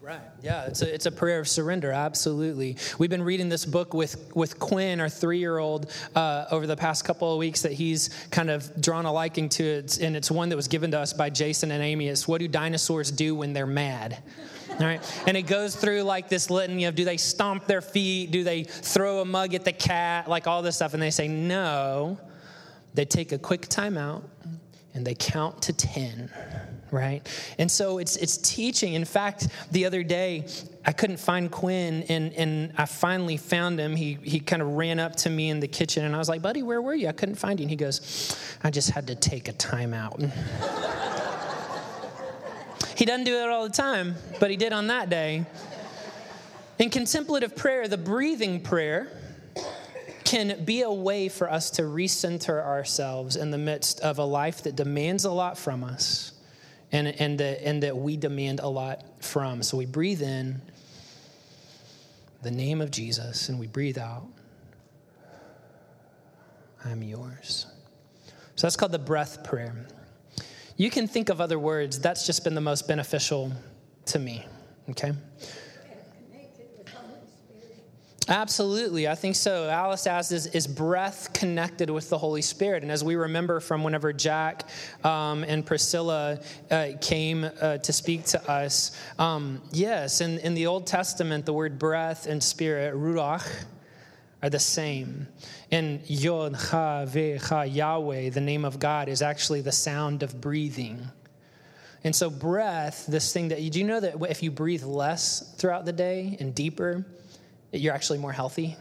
Right. 0.10 0.22
Yeah, 0.42 0.66
it's 0.66 0.82
a, 0.82 0.92
it's 0.92 1.06
a 1.06 1.12
prayer 1.12 1.39
of 1.39 1.48
surrender, 1.48 1.92
absolutely. 1.92 2.78
We've 2.98 3.12
been 3.12 3.22
reading 3.22 3.48
this 3.48 3.63
book 3.63 3.94
with, 3.94 4.36
with 4.36 4.58
Quinn, 4.58 5.00
our 5.00 5.08
three 5.08 5.38
year 5.38 5.60
old, 5.60 5.92
uh, 6.16 6.46
over 6.50 6.66
the 6.66 6.75
past 6.75 7.06
couple 7.06 7.32
of 7.32 7.38
weeks 7.38 7.62
that 7.62 7.74
he's 7.74 8.10
kind 8.32 8.50
of 8.50 8.82
drawn 8.82 9.06
a 9.06 9.13
liking 9.13 9.50
to 9.50 9.63
it. 9.63 10.00
And 10.00 10.16
it's 10.16 10.32
one 10.32 10.50
that 10.50 10.56
was 10.56 10.68
given 10.68 10.89
to 10.92 11.00
us 11.00 11.13
by 11.13 11.30
Jason 11.30 11.70
and 11.70 11.84
Amy. 11.84 12.08
It's 12.08 12.28
What 12.28 12.39
Do 12.39 12.48
Dinosaurs 12.48 13.12
Do 13.12 13.36
When 13.36 13.54
They're 13.54 13.68
Mad? 13.68 14.18
All 14.72 14.78
right. 14.80 15.24
And 15.28 15.38
it 15.38 15.44
goes 15.44 15.75
through 15.75 16.01
like 16.01 16.28
this 16.28 16.50
litany 16.50 16.86
of 16.86 16.96
do 16.96 17.06
they 17.06 17.18
stomp 17.18 17.68
their 17.68 17.82
feet? 17.82 18.32
Do 18.32 18.44
they 18.44 18.63
throw 18.63 19.22
a 19.22 19.25
mug 19.25 19.54
at 19.54 19.63
the 19.63 19.74
cat? 19.74 20.28
Like 20.28 20.48
all 20.48 20.63
this 20.63 20.78
stuff. 20.78 20.96
And 20.96 21.04
they 21.04 21.12
say, 21.12 21.28
no. 21.28 22.18
They 22.96 23.06
take 23.06 23.32
a 23.32 23.38
quick 23.38 23.68
time 23.68 23.96
out 23.96 24.24
and 24.96 25.06
they 25.06 25.13
count 25.13 25.62
to 25.62 25.74
10 25.74 26.32
right? 26.91 27.27
And 27.58 27.69
so 27.69 28.00
it's 28.00 28.15
it's 28.17 28.38
teaching. 28.38 28.93
In 28.93 29.05
fact, 29.05 29.48
the 29.72 29.86
other 29.86 30.03
day 30.03 30.46
I 30.86 30.91
couldn't 30.91 31.17
find 31.17 31.51
Quinn 31.51 32.03
and 32.10 32.34
and 32.34 32.74
I 32.77 32.86
finally 32.86 33.38
found 33.38 33.79
him. 33.79 33.96
He 33.96 34.17
he 34.24 34.39
kind 34.39 34.62
of 34.62 34.69
ran 34.69 35.00
up 35.00 35.15
to 35.17 35.29
me 35.29 35.50
in 35.50 35.60
the 35.60 35.67
kitchen 35.67 36.05
and 36.05 36.15
I 36.15 36.17
was 36.17 36.29
like, 36.29 36.41
"Buddy, 36.41 36.63
where 36.63 36.81
were 36.81 36.96
you? 36.96 37.08
I 37.08 37.12
couldn't 37.12 37.36
find 37.36 37.60
you." 37.60 37.65
And 37.65 37.69
he 37.69 37.75
goes, 37.75 38.36
"I 38.63 38.69
just 38.69 38.91
had 38.91 39.08
to 39.08 39.15
take 39.15 39.48
a 39.48 39.53
time 39.53 39.93
out." 39.93 40.19
he 42.96 43.05
doesn't 43.05 43.25
do 43.25 43.38
it 43.38 43.50
all 43.50 43.63
the 43.63 43.69
time, 43.69 44.15
but 44.39 44.51
he 44.51 44.58
did 44.58 44.74
on 44.74 44.88
that 44.88 45.10
day. 45.10 45.46
In 46.79 46.89
contemplative 46.89 47.55
prayer, 47.55 47.89
the 47.89 47.98
breathing 47.98 48.62
prayer 48.62 49.12
can 50.24 50.63
be 50.63 50.84
a 50.84 50.91
way 50.91 51.27
for 51.27 51.51
us 51.51 51.72
to 51.72 51.81
recenter 51.81 52.63
ourselves 52.63 53.36
in 53.36 53.51
the 53.51 53.58
midst 53.58 54.00
of 54.01 54.19
a 54.19 54.24
life 54.24 54.63
that 54.63 54.75
demands 54.75 55.25
a 55.25 55.31
lot 55.31 55.58
from 55.58 55.84
us 55.84 56.31
and, 56.91 57.08
and, 57.08 57.39
that, 57.39 57.63
and 57.63 57.84
that 57.84 57.96
we 57.96 58.17
demand 58.17 58.60
a 58.60 58.67
lot 58.67 59.03
from. 59.24 59.63
So 59.63 59.77
we 59.77 59.86
breathe 59.86 60.22
in 60.22 60.62
the 62.41 62.51
name 62.51 62.81
of 62.81 62.91
Jesus 62.91 63.50
and 63.50 63.60
we 63.60 63.67
breathe 63.67 63.98
out, 63.98 64.25
I'm 66.86 67.03
yours. 67.03 67.67
So 68.55 68.67
that's 68.67 68.75
called 68.75 68.91
the 68.91 69.00
breath 69.00 69.43
prayer. 69.43 69.75
You 70.77 70.89
can 70.89 71.08
think 71.08 71.29
of 71.29 71.41
other 71.41 71.60
words, 71.60 72.00
that's 72.00 72.25
just 72.25 72.43
been 72.43 72.55
the 72.55 72.62
most 72.62 72.88
beneficial 72.88 73.51
to 74.05 74.19
me, 74.19 74.46
okay? 74.89 75.12
Absolutely, 78.29 79.07
I 79.07 79.15
think 79.15 79.36
so. 79.36 79.67
Alice 79.67 80.05
asked, 80.05 80.31
is, 80.31 80.45
is 80.45 80.67
breath 80.67 81.33
connected 81.33 81.89
with 81.89 82.09
the 82.09 82.17
Holy 82.19 82.43
Spirit? 82.43 82.83
And 82.83 82.91
as 82.91 83.03
we 83.03 83.15
remember 83.15 83.59
from 83.59 83.83
whenever 83.83 84.13
Jack 84.13 84.69
um, 85.03 85.43
and 85.43 85.65
Priscilla 85.65 86.39
uh, 86.69 86.89
came 87.01 87.50
uh, 87.59 87.79
to 87.79 87.91
speak 87.91 88.25
to 88.25 88.51
us, 88.51 88.95
um, 89.17 89.63
yes, 89.71 90.21
in, 90.21 90.38
in 90.39 90.53
the 90.53 90.67
Old 90.67 90.86
Testament, 90.86 91.48
the 91.48 91.53
word 91.53 91.79
breath 91.79 92.27
and 92.27 92.41
spirit, 92.41 92.93
ruach, 92.93 93.51
are 94.43 94.50
the 94.51 94.59
same. 94.59 95.27
And 95.71 96.07
Yod, 96.07 96.53
Ha, 96.53 97.05
Ve, 97.05 97.38
Ha, 97.38 97.63
Yahweh, 97.63 98.29
the 98.29 98.41
name 98.41 98.63
of 98.63 98.77
God, 98.77 99.09
is 99.09 99.24
actually 99.24 99.62
the 99.62 99.71
sound 99.71 100.21
of 100.21 100.39
breathing. 100.39 101.01
And 102.03 102.15
so, 102.15 102.29
breath, 102.29 103.07
this 103.07 103.33
thing 103.33 103.48
that 103.48 103.57
do 103.71 103.79
you 103.79 103.86
know 103.86 104.00
that 104.00 104.17
if 104.29 104.43
you 104.43 104.51
breathe 104.51 104.83
less 104.83 105.55
throughout 105.57 105.86
the 105.86 105.91
day 105.91 106.38
and 106.39 106.53
deeper, 106.53 107.03
you're 107.72 107.94
actually 107.94 108.20
more 108.20 108.32
healthy? 108.32 108.78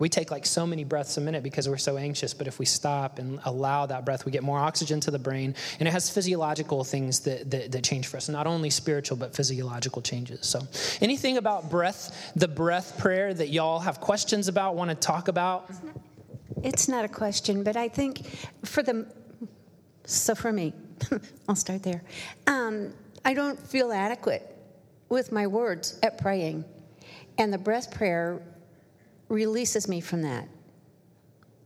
We 0.00 0.08
take 0.08 0.30
like 0.30 0.46
so 0.46 0.66
many 0.66 0.82
breaths 0.82 1.18
a 1.18 1.20
minute 1.20 1.42
because 1.42 1.68
we're 1.68 1.76
so 1.76 1.98
anxious, 1.98 2.32
but 2.32 2.46
if 2.46 2.58
we 2.58 2.64
stop 2.64 3.18
and 3.18 3.38
allow 3.44 3.84
that 3.84 4.06
breath, 4.06 4.24
we 4.24 4.32
get 4.32 4.42
more 4.42 4.58
oxygen 4.58 4.98
to 5.00 5.10
the 5.10 5.18
brain, 5.18 5.54
and 5.78 5.86
it 5.86 5.90
has 5.90 6.08
physiological 6.08 6.84
things 6.84 7.20
that, 7.20 7.50
that, 7.50 7.70
that 7.70 7.84
change 7.84 8.06
for 8.06 8.16
us, 8.16 8.30
not 8.30 8.46
only 8.46 8.70
spiritual, 8.70 9.18
but 9.18 9.36
physiological 9.36 10.00
changes. 10.00 10.46
So, 10.46 10.66
anything 11.02 11.36
about 11.36 11.68
breath, 11.68 12.32
the 12.34 12.48
breath 12.48 12.98
prayer 12.98 13.34
that 13.34 13.50
y'all 13.50 13.78
have 13.78 14.00
questions 14.00 14.48
about, 14.48 14.74
want 14.74 14.88
to 14.88 14.94
talk 14.94 15.28
about? 15.28 15.70
It's 16.62 16.88
not 16.88 17.04
a 17.04 17.08
question, 17.08 17.62
but 17.62 17.76
I 17.76 17.88
think 17.88 18.22
for 18.64 18.82
the, 18.82 19.06
so 20.04 20.34
for 20.34 20.50
me, 20.50 20.72
I'll 21.48 21.54
start 21.54 21.82
there. 21.82 22.02
Um, 22.46 22.94
I 23.22 23.34
don't 23.34 23.58
feel 23.58 23.92
adequate 23.92 24.46
with 25.10 25.30
my 25.30 25.46
words 25.46 25.98
at 26.02 26.16
praying. 26.16 26.64
And 27.38 27.52
the 27.52 27.58
breath 27.58 27.92
prayer 27.92 28.42
releases 29.28 29.88
me 29.88 30.00
from 30.00 30.22
that. 30.22 30.48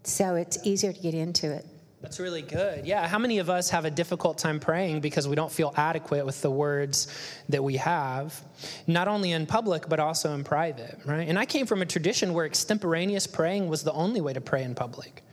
So 0.04 0.34
it's 0.34 0.58
easier 0.64 0.92
to 0.92 1.00
get 1.00 1.14
into 1.14 1.50
it. 1.52 1.66
That's 2.02 2.20
really 2.20 2.42
good. 2.42 2.86
Yeah. 2.86 3.08
How 3.08 3.18
many 3.18 3.38
of 3.38 3.48
us 3.48 3.70
have 3.70 3.86
a 3.86 3.90
difficult 3.90 4.36
time 4.36 4.60
praying 4.60 5.00
because 5.00 5.26
we 5.26 5.34
don't 5.34 5.50
feel 5.50 5.72
adequate 5.74 6.26
with 6.26 6.42
the 6.42 6.50
words 6.50 7.08
that 7.48 7.64
we 7.64 7.76
have, 7.76 8.38
not 8.86 9.08
only 9.08 9.32
in 9.32 9.46
public, 9.46 9.88
but 9.88 9.98
also 9.98 10.34
in 10.34 10.44
private, 10.44 10.98
right? 11.06 11.26
And 11.26 11.38
I 11.38 11.46
came 11.46 11.64
from 11.64 11.80
a 11.80 11.86
tradition 11.86 12.34
where 12.34 12.44
extemporaneous 12.44 13.26
praying 13.26 13.68
was 13.68 13.84
the 13.84 13.92
only 13.92 14.20
way 14.20 14.34
to 14.34 14.40
pray 14.42 14.64
in 14.64 14.74
public. 14.74 15.24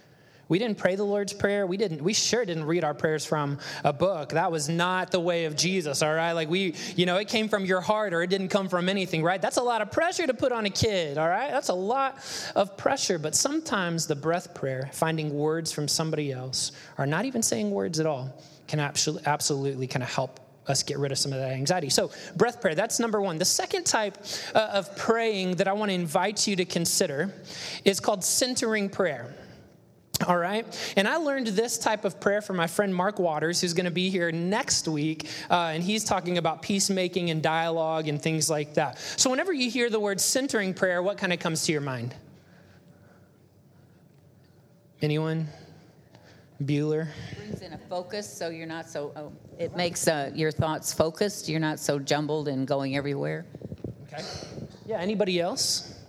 We 0.51 0.59
didn't 0.59 0.79
pray 0.79 0.97
the 0.97 1.05
Lord's 1.05 1.31
Prayer. 1.31 1.65
We 1.65 1.77
didn't, 1.77 2.03
we 2.03 2.11
sure 2.13 2.43
didn't 2.43 2.65
read 2.65 2.83
our 2.83 2.93
prayers 2.93 3.25
from 3.25 3.57
a 3.85 3.93
book. 3.93 4.31
That 4.31 4.51
was 4.51 4.67
not 4.67 5.09
the 5.09 5.19
way 5.21 5.45
of 5.45 5.55
Jesus, 5.55 6.01
all 6.01 6.13
right? 6.13 6.33
Like 6.33 6.49
we, 6.49 6.75
you 6.97 7.05
know, 7.05 7.15
it 7.15 7.29
came 7.29 7.47
from 7.47 7.63
your 7.63 7.79
heart 7.79 8.13
or 8.13 8.21
it 8.21 8.29
didn't 8.29 8.49
come 8.49 8.67
from 8.67 8.89
anything, 8.89 9.23
right? 9.23 9.41
That's 9.41 9.55
a 9.55 9.63
lot 9.63 9.81
of 9.81 9.93
pressure 9.93 10.27
to 10.27 10.33
put 10.33 10.51
on 10.51 10.65
a 10.65 10.69
kid, 10.69 11.17
all 11.17 11.29
right? 11.29 11.51
That's 11.51 11.69
a 11.69 11.73
lot 11.73 12.17
of 12.53 12.75
pressure. 12.75 13.17
But 13.17 13.33
sometimes 13.33 14.07
the 14.07 14.15
breath 14.17 14.53
prayer, 14.53 14.89
finding 14.91 15.33
words 15.33 15.71
from 15.71 15.87
somebody 15.87 16.33
else, 16.33 16.73
or 16.97 17.05
not 17.05 17.23
even 17.23 17.41
saying 17.41 17.71
words 17.71 18.01
at 18.01 18.05
all, 18.05 18.37
can 18.67 18.81
absolutely, 18.81 19.25
absolutely 19.27 19.87
kind 19.87 20.03
of 20.03 20.13
help 20.13 20.41
us 20.67 20.83
get 20.83 20.99
rid 20.99 21.13
of 21.13 21.17
some 21.17 21.31
of 21.31 21.39
that 21.39 21.53
anxiety. 21.53 21.89
So, 21.89 22.11
breath 22.35 22.59
prayer, 22.59 22.75
that's 22.75 22.99
number 22.99 23.21
one. 23.21 23.37
The 23.37 23.45
second 23.45 23.85
type 23.85 24.17
uh, 24.53 24.71
of 24.73 24.97
praying 24.97 25.55
that 25.55 25.69
I 25.69 25.73
want 25.73 25.91
to 25.91 25.95
invite 25.95 26.45
you 26.45 26.57
to 26.57 26.65
consider 26.65 27.33
is 27.85 28.01
called 28.01 28.25
centering 28.25 28.89
prayer. 28.89 29.33
All 30.27 30.37
right. 30.37 30.93
And 30.95 31.07
I 31.07 31.17
learned 31.17 31.47
this 31.47 31.77
type 31.77 32.05
of 32.05 32.19
prayer 32.19 32.41
from 32.41 32.57
my 32.57 32.67
friend 32.67 32.93
Mark 32.93 33.19
Waters, 33.19 33.61
who's 33.61 33.73
going 33.73 33.85
to 33.85 33.91
be 33.91 34.09
here 34.09 34.31
next 34.31 34.87
week. 34.87 35.27
Uh, 35.49 35.71
and 35.73 35.83
he's 35.83 36.03
talking 36.03 36.37
about 36.37 36.61
peacemaking 36.61 37.29
and 37.29 37.41
dialogue 37.41 38.07
and 38.07 38.21
things 38.21 38.49
like 38.49 38.75
that. 38.75 38.99
So, 39.17 39.29
whenever 39.29 39.53
you 39.53 39.69
hear 39.69 39.89
the 39.89 39.99
word 39.99 40.19
centering 40.19 40.73
prayer, 40.73 41.01
what 41.01 41.17
kind 41.17 41.33
of 41.33 41.39
comes 41.39 41.65
to 41.65 41.71
your 41.71 41.81
mind? 41.81 42.13
Anyone? 45.01 45.47
Bueller? 46.63 47.07
brings 47.37 47.61
in 47.61 47.73
a 47.73 47.77
focus 47.77 48.31
so 48.31 48.49
you're 48.49 48.67
not 48.67 48.87
so, 48.87 49.11
oh, 49.15 49.31
it 49.57 49.75
makes 49.75 50.07
uh, 50.07 50.31
your 50.35 50.51
thoughts 50.51 50.93
focused. 50.93 51.49
You're 51.49 51.59
not 51.59 51.79
so 51.79 51.97
jumbled 51.97 52.47
and 52.47 52.67
going 52.67 52.95
everywhere. 52.95 53.45
Okay. 54.03 54.23
Yeah. 54.85 54.99
Anybody 54.99 55.39
else? 55.39 55.99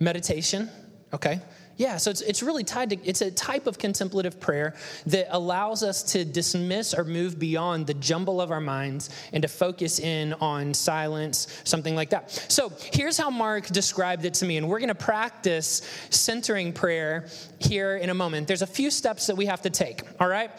Meditation. 0.00 0.68
Okay. 1.12 1.40
Yeah, 1.78 1.98
so 1.98 2.10
it's, 2.10 2.22
it's 2.22 2.42
really 2.42 2.64
tied 2.64 2.90
to, 2.90 2.98
it's 3.04 3.20
a 3.20 3.30
type 3.30 3.66
of 3.66 3.78
contemplative 3.78 4.40
prayer 4.40 4.74
that 5.06 5.26
allows 5.30 5.82
us 5.82 6.02
to 6.12 6.24
dismiss 6.24 6.94
or 6.94 7.04
move 7.04 7.38
beyond 7.38 7.86
the 7.86 7.92
jumble 7.94 8.40
of 8.40 8.50
our 8.50 8.62
minds 8.62 9.10
and 9.34 9.42
to 9.42 9.48
focus 9.48 9.98
in 9.98 10.32
on 10.34 10.72
silence, 10.72 11.60
something 11.64 11.94
like 11.94 12.10
that. 12.10 12.30
So 12.30 12.72
here's 12.92 13.18
how 13.18 13.28
Mark 13.28 13.66
described 13.66 14.24
it 14.24 14.32
to 14.34 14.46
me, 14.46 14.56
and 14.56 14.68
we're 14.68 14.78
going 14.78 14.88
to 14.88 14.94
practice 14.94 15.82
centering 16.08 16.72
prayer 16.72 17.28
here 17.58 17.98
in 17.98 18.08
a 18.08 18.14
moment. 18.14 18.46
There's 18.46 18.62
a 18.62 18.66
few 18.66 18.90
steps 18.90 19.26
that 19.26 19.36
we 19.36 19.44
have 19.44 19.60
to 19.62 19.70
take, 19.70 20.02
all 20.18 20.28
right? 20.28 20.50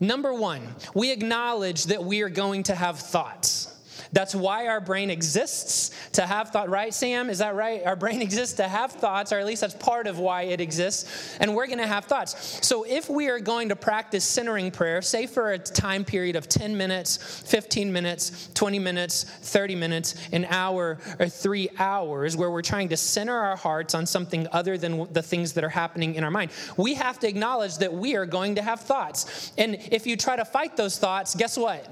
Number 0.00 0.32
one, 0.32 0.62
we 0.94 1.12
acknowledge 1.12 1.84
that 1.84 2.02
we 2.02 2.22
are 2.22 2.30
going 2.30 2.62
to 2.64 2.74
have 2.74 2.98
thoughts. 2.98 3.69
That's 4.12 4.34
why 4.34 4.66
our 4.66 4.80
brain 4.80 5.08
exists 5.08 5.90
to 6.12 6.26
have 6.26 6.50
thought, 6.50 6.68
right, 6.68 6.92
Sam? 6.92 7.30
Is 7.30 7.38
that 7.38 7.54
right? 7.54 7.84
Our 7.84 7.96
brain 7.96 8.22
exists 8.30 8.56
to 8.56 8.66
have 8.66 8.92
thoughts, 8.92 9.32
or 9.32 9.38
at 9.38 9.46
least 9.46 9.60
that's 9.60 9.74
part 9.74 10.06
of 10.06 10.18
why 10.18 10.42
it 10.42 10.60
exists. 10.60 11.36
And 11.40 11.54
we're 11.54 11.66
going 11.66 11.78
to 11.78 11.86
have 11.86 12.06
thoughts. 12.06 12.66
So 12.66 12.84
if 12.84 13.08
we 13.08 13.28
are 13.28 13.38
going 13.38 13.68
to 13.68 13.76
practice 13.76 14.24
centering 14.24 14.70
prayer, 14.70 15.00
say 15.02 15.26
for 15.26 15.52
a 15.52 15.58
time 15.58 16.04
period 16.04 16.36
of 16.36 16.48
10 16.48 16.76
minutes, 16.76 17.42
15 17.46 17.92
minutes, 17.92 18.50
20 18.54 18.78
minutes, 18.78 19.24
30 19.24 19.76
minutes, 19.76 20.28
an 20.32 20.44
hour, 20.46 20.98
or 21.18 21.28
three 21.28 21.68
hours, 21.78 22.36
where 22.36 22.50
we're 22.50 22.62
trying 22.62 22.88
to 22.88 22.96
center 22.96 23.36
our 23.36 23.56
hearts 23.56 23.94
on 23.94 24.06
something 24.06 24.46
other 24.52 24.76
than 24.76 25.12
the 25.12 25.22
things 25.22 25.52
that 25.52 25.62
are 25.62 25.68
happening 25.68 26.16
in 26.16 26.24
our 26.24 26.30
mind, 26.30 26.50
we 26.76 26.94
have 26.94 27.18
to 27.20 27.28
acknowledge 27.28 27.78
that 27.78 27.92
we 27.92 28.16
are 28.16 28.26
going 28.26 28.56
to 28.56 28.62
have 28.62 28.80
thoughts. 28.80 29.52
And 29.56 29.76
if 29.90 30.06
you 30.06 30.16
try 30.16 30.36
to 30.36 30.44
fight 30.44 30.76
those 30.76 30.98
thoughts, 30.98 31.34
guess 31.36 31.56
what? 31.56 31.86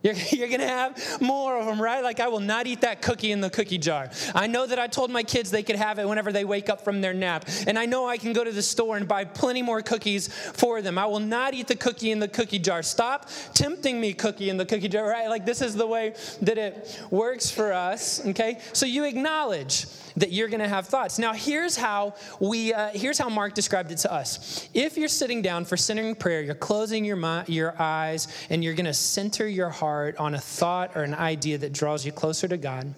You're, 0.02 0.14
you're 0.30 0.48
going 0.48 0.60
to 0.60 0.66
have 0.66 1.20
more 1.20 1.58
of 1.58 1.66
them, 1.66 1.80
right? 1.80 2.02
Like, 2.02 2.20
I 2.20 2.28
will 2.28 2.40
not 2.40 2.66
eat 2.66 2.80
that 2.80 3.02
cookie 3.02 3.32
in 3.32 3.42
the 3.42 3.50
cookie 3.50 3.76
jar. 3.76 4.08
I 4.34 4.46
know 4.46 4.66
that 4.66 4.78
I 4.78 4.86
told 4.86 5.10
my 5.10 5.22
kids 5.22 5.50
they 5.50 5.62
could 5.62 5.76
have 5.76 5.98
it 5.98 6.08
whenever 6.08 6.32
they 6.32 6.46
wake 6.46 6.70
up 6.70 6.80
from 6.80 7.02
their 7.02 7.12
nap. 7.12 7.46
And 7.66 7.78
I 7.78 7.84
know 7.84 8.08
I 8.08 8.16
can 8.16 8.32
go 8.32 8.42
to 8.42 8.50
the 8.50 8.62
store 8.62 8.96
and 8.96 9.06
buy 9.06 9.26
plenty 9.26 9.60
more 9.60 9.82
cookies 9.82 10.28
for 10.28 10.80
them. 10.80 10.96
I 10.96 11.04
will 11.04 11.20
not 11.20 11.52
eat 11.52 11.68
the 11.68 11.76
cookie 11.76 12.12
in 12.12 12.18
the 12.18 12.28
cookie 12.28 12.58
jar. 12.58 12.82
Stop 12.82 13.28
tempting 13.52 14.00
me, 14.00 14.14
cookie 14.14 14.48
in 14.48 14.56
the 14.56 14.64
cookie 14.64 14.88
jar, 14.88 15.06
right? 15.06 15.28
Like, 15.28 15.44
this 15.44 15.60
is 15.60 15.74
the 15.74 15.86
way 15.86 16.14
that 16.40 16.56
it 16.56 16.98
works 17.10 17.50
for 17.50 17.74
us, 17.74 18.26
okay? 18.28 18.58
So 18.72 18.86
you 18.86 19.04
acknowledge 19.04 19.84
that 20.16 20.32
you're 20.32 20.48
going 20.48 20.60
to 20.60 20.68
have 20.68 20.86
thoughts. 20.86 21.18
Now, 21.18 21.34
here's 21.34 21.76
how 21.76 22.14
we 22.40 22.72
uh, 22.72 22.88
here's 22.94 23.18
how 23.18 23.28
Mark 23.28 23.54
described 23.54 23.92
it 23.92 23.98
to 23.98 24.12
us. 24.12 24.68
If 24.74 24.96
you're 24.96 25.08
sitting 25.08 25.40
down 25.40 25.66
for 25.66 25.76
centering 25.76 26.14
prayer, 26.14 26.40
you're 26.40 26.54
closing 26.54 27.04
your 27.04 27.16
mind, 27.16 27.48
your 27.48 27.80
eyes, 27.80 28.28
and 28.48 28.64
you're 28.64 28.74
going 28.74 28.86
to 28.86 28.94
center 28.94 29.46
your 29.46 29.68
heart 29.68 29.89
on 30.18 30.34
a 30.34 30.38
thought 30.38 30.96
or 30.96 31.02
an 31.02 31.14
idea 31.14 31.58
that 31.58 31.72
draws 31.72 32.04
you 32.04 32.12
closer 32.12 32.48
to 32.48 32.56
God. 32.56 32.94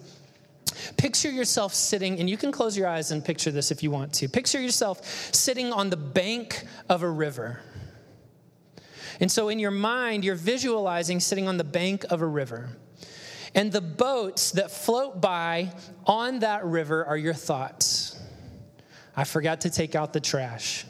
Picture 0.97 1.29
yourself 1.29 1.73
sitting, 1.73 2.19
and 2.19 2.29
you 2.29 2.37
can 2.37 2.51
close 2.51 2.77
your 2.77 2.87
eyes 2.87 3.11
and 3.11 3.23
picture 3.23 3.51
this 3.51 3.71
if 3.71 3.83
you 3.83 3.91
want 3.91 4.13
to. 4.13 4.27
Picture 4.27 4.59
yourself 4.59 5.05
sitting 5.33 5.71
on 5.71 5.89
the 5.89 5.97
bank 5.97 6.63
of 6.89 7.03
a 7.03 7.09
river. 7.09 7.59
And 9.19 9.31
so, 9.31 9.49
in 9.49 9.59
your 9.59 9.71
mind, 9.71 10.23
you're 10.23 10.35
visualizing 10.35 11.19
sitting 11.19 11.47
on 11.47 11.57
the 11.57 11.63
bank 11.63 12.05
of 12.09 12.21
a 12.21 12.25
river. 12.27 12.69
And 13.55 13.71
the 13.71 13.81
boats 13.81 14.51
that 14.51 14.71
float 14.71 15.21
by 15.21 15.73
on 16.05 16.39
that 16.39 16.65
river 16.65 17.05
are 17.05 17.17
your 17.17 17.35
thoughts. 17.35 18.19
I 19.15 19.25
forgot 19.25 19.61
to 19.61 19.69
take 19.69 19.93
out 19.93 20.11
the 20.11 20.19
trash. 20.19 20.85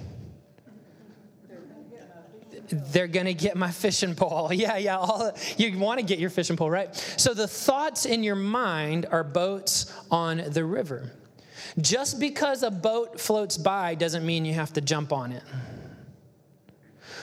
They're 2.73 3.07
gonna 3.07 3.33
get 3.33 3.55
my 3.55 3.71
fishing 3.71 4.15
pole. 4.15 4.51
Yeah, 4.63 4.77
yeah. 4.77 4.97
All, 4.97 5.35
you 5.57 5.77
want 5.77 5.99
to 5.99 6.05
get 6.05 6.19
your 6.19 6.29
fishing 6.29 6.55
pole, 6.55 6.69
right? 6.69 6.95
So 7.17 7.33
the 7.33 7.47
thoughts 7.47 8.05
in 8.05 8.23
your 8.23 8.35
mind 8.35 9.07
are 9.11 9.23
boats 9.23 9.91
on 10.09 10.37
the 10.47 10.63
river. 10.63 11.11
Just 11.79 12.19
because 12.19 12.63
a 12.63 12.71
boat 12.71 13.19
floats 13.19 13.57
by 13.57 13.95
doesn't 13.95 14.25
mean 14.25 14.45
you 14.45 14.53
have 14.53 14.73
to 14.73 14.81
jump 14.81 15.11
on 15.11 15.31
it. 15.31 15.43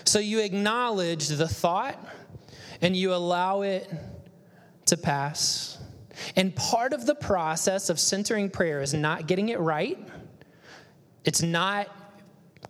So 0.04 0.18
you 0.18 0.40
acknowledge 0.40 1.28
the 1.28 1.48
thought 1.48 1.98
and 2.82 2.96
you 2.96 3.14
allow 3.14 3.62
it 3.62 3.88
to 4.86 4.96
pass. 4.96 5.78
And 6.36 6.54
part 6.54 6.92
of 6.92 7.06
the 7.06 7.14
process 7.14 7.90
of 7.90 8.00
centering 8.00 8.50
prayer 8.50 8.82
is 8.82 8.92
not 8.92 9.26
getting 9.26 9.50
it 9.50 9.60
right. 9.60 9.98
It's 11.24 11.42
not 11.42 11.88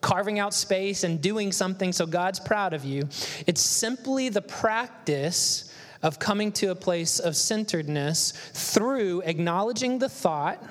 carving 0.00 0.38
out 0.38 0.54
space 0.54 1.04
and 1.04 1.20
doing 1.20 1.52
something 1.52 1.92
so 1.92 2.06
God's 2.06 2.40
proud 2.40 2.72
of 2.72 2.84
you. 2.84 3.08
It's 3.46 3.60
simply 3.60 4.28
the 4.28 4.42
practice 4.42 5.72
of 6.02 6.18
coming 6.18 6.50
to 6.52 6.70
a 6.70 6.74
place 6.74 7.18
of 7.18 7.36
centeredness 7.36 8.32
through 8.54 9.22
acknowledging 9.22 9.98
the 9.98 10.08
thought 10.08 10.62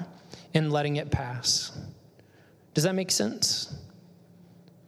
and 0.53 0.71
letting 0.71 0.95
it 0.95 1.11
pass. 1.11 1.77
Does 2.73 2.83
that 2.83 2.95
make 2.95 3.11
sense? 3.11 3.75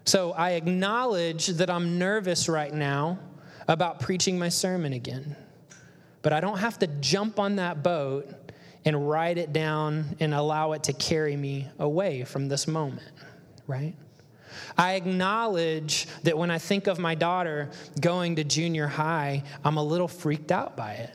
So 0.06 0.32
I 0.32 0.51
acknowledge 0.51 1.47
that 1.47 1.69
I'm 1.69 1.99
nervous 1.99 2.49
right 2.49 2.73
now 2.73 3.19
about 3.67 3.99
preaching 3.99 4.39
my 4.39 4.49
sermon 4.49 4.93
again. 4.93 5.36
But 6.21 6.34
I 6.34 6.39
don't 6.39 6.58
have 6.58 6.80
to 6.80 6.88
jump 6.88 7.39
on 7.39 7.58
that 7.58 7.84
boat 7.84 8.27
and 8.86 9.08
ride 9.10 9.38
it 9.38 9.54
down 9.54 10.15
and 10.19 10.34
allow 10.34 10.71
it 10.71 10.84
to 10.84 10.93
carry 10.93 11.36
me 11.36 11.67
away 11.80 12.23
from 12.23 12.47
this 12.47 12.67
moment, 12.67 13.12
right? 13.67 13.93
I 14.77 14.93
acknowledge 14.93 16.07
that 16.23 16.37
when 16.37 16.51
I 16.51 16.57
think 16.57 16.87
of 16.87 16.99
my 16.99 17.15
daughter 17.15 17.69
going 17.99 18.35
to 18.37 18.43
junior 18.43 18.87
high, 18.87 19.43
I'm 19.63 19.77
a 19.77 19.83
little 19.83 20.07
freaked 20.07 20.51
out 20.51 20.75
by 20.75 20.93
it. 20.93 21.11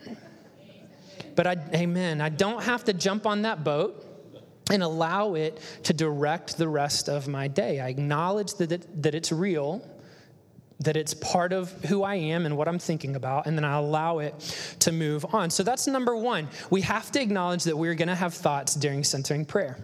But 1.35 1.47
I, 1.47 1.57
amen, 1.75 2.21
I 2.21 2.31
don't 2.31 2.63
have 2.63 2.85
to 2.85 2.93
jump 2.93 3.27
on 3.27 3.43
that 3.43 3.63
boat 3.63 4.03
and 4.71 4.83
allow 4.83 5.35
it 5.35 5.61
to 5.85 5.93
direct 5.93 6.57
the 6.57 6.69
rest 6.69 7.09
of 7.09 7.29
my 7.29 7.47
day. 7.47 7.79
I 7.79 7.89
acknowledge 7.89 8.55
that, 8.55 8.73
it, 8.73 9.03
that 9.03 9.15
it's 9.15 9.31
real, 9.31 9.87
that 10.81 10.97
it's 10.97 11.15
part 11.15 11.53
of 11.53 11.71
who 11.85 12.03
I 12.03 12.17
am 12.17 12.47
and 12.47 12.57
what 12.57 12.69
I'm 12.69 12.79
thinking 12.79 13.17
about, 13.17 13.47
and 13.47 13.57
then 13.57 13.65
I 13.65 13.77
allow 13.77 14.19
it 14.19 14.35
to 14.81 14.93
move 14.93 15.25
on. 15.35 15.51
So 15.51 15.63
that's 15.63 15.87
number 15.87 16.17
one. 16.17 16.49
We 16.71 16.81
have 16.83 17.13
to 17.13 17.21
acknowledge 17.21 17.65
that 17.65 17.77
we're 17.77 17.95
going 17.95 18.09
to 18.09 18.15
have 18.15 18.35
thoughts 18.35 18.75
during 18.75 19.05
centering 19.05 19.45
prayer. 19.45 19.79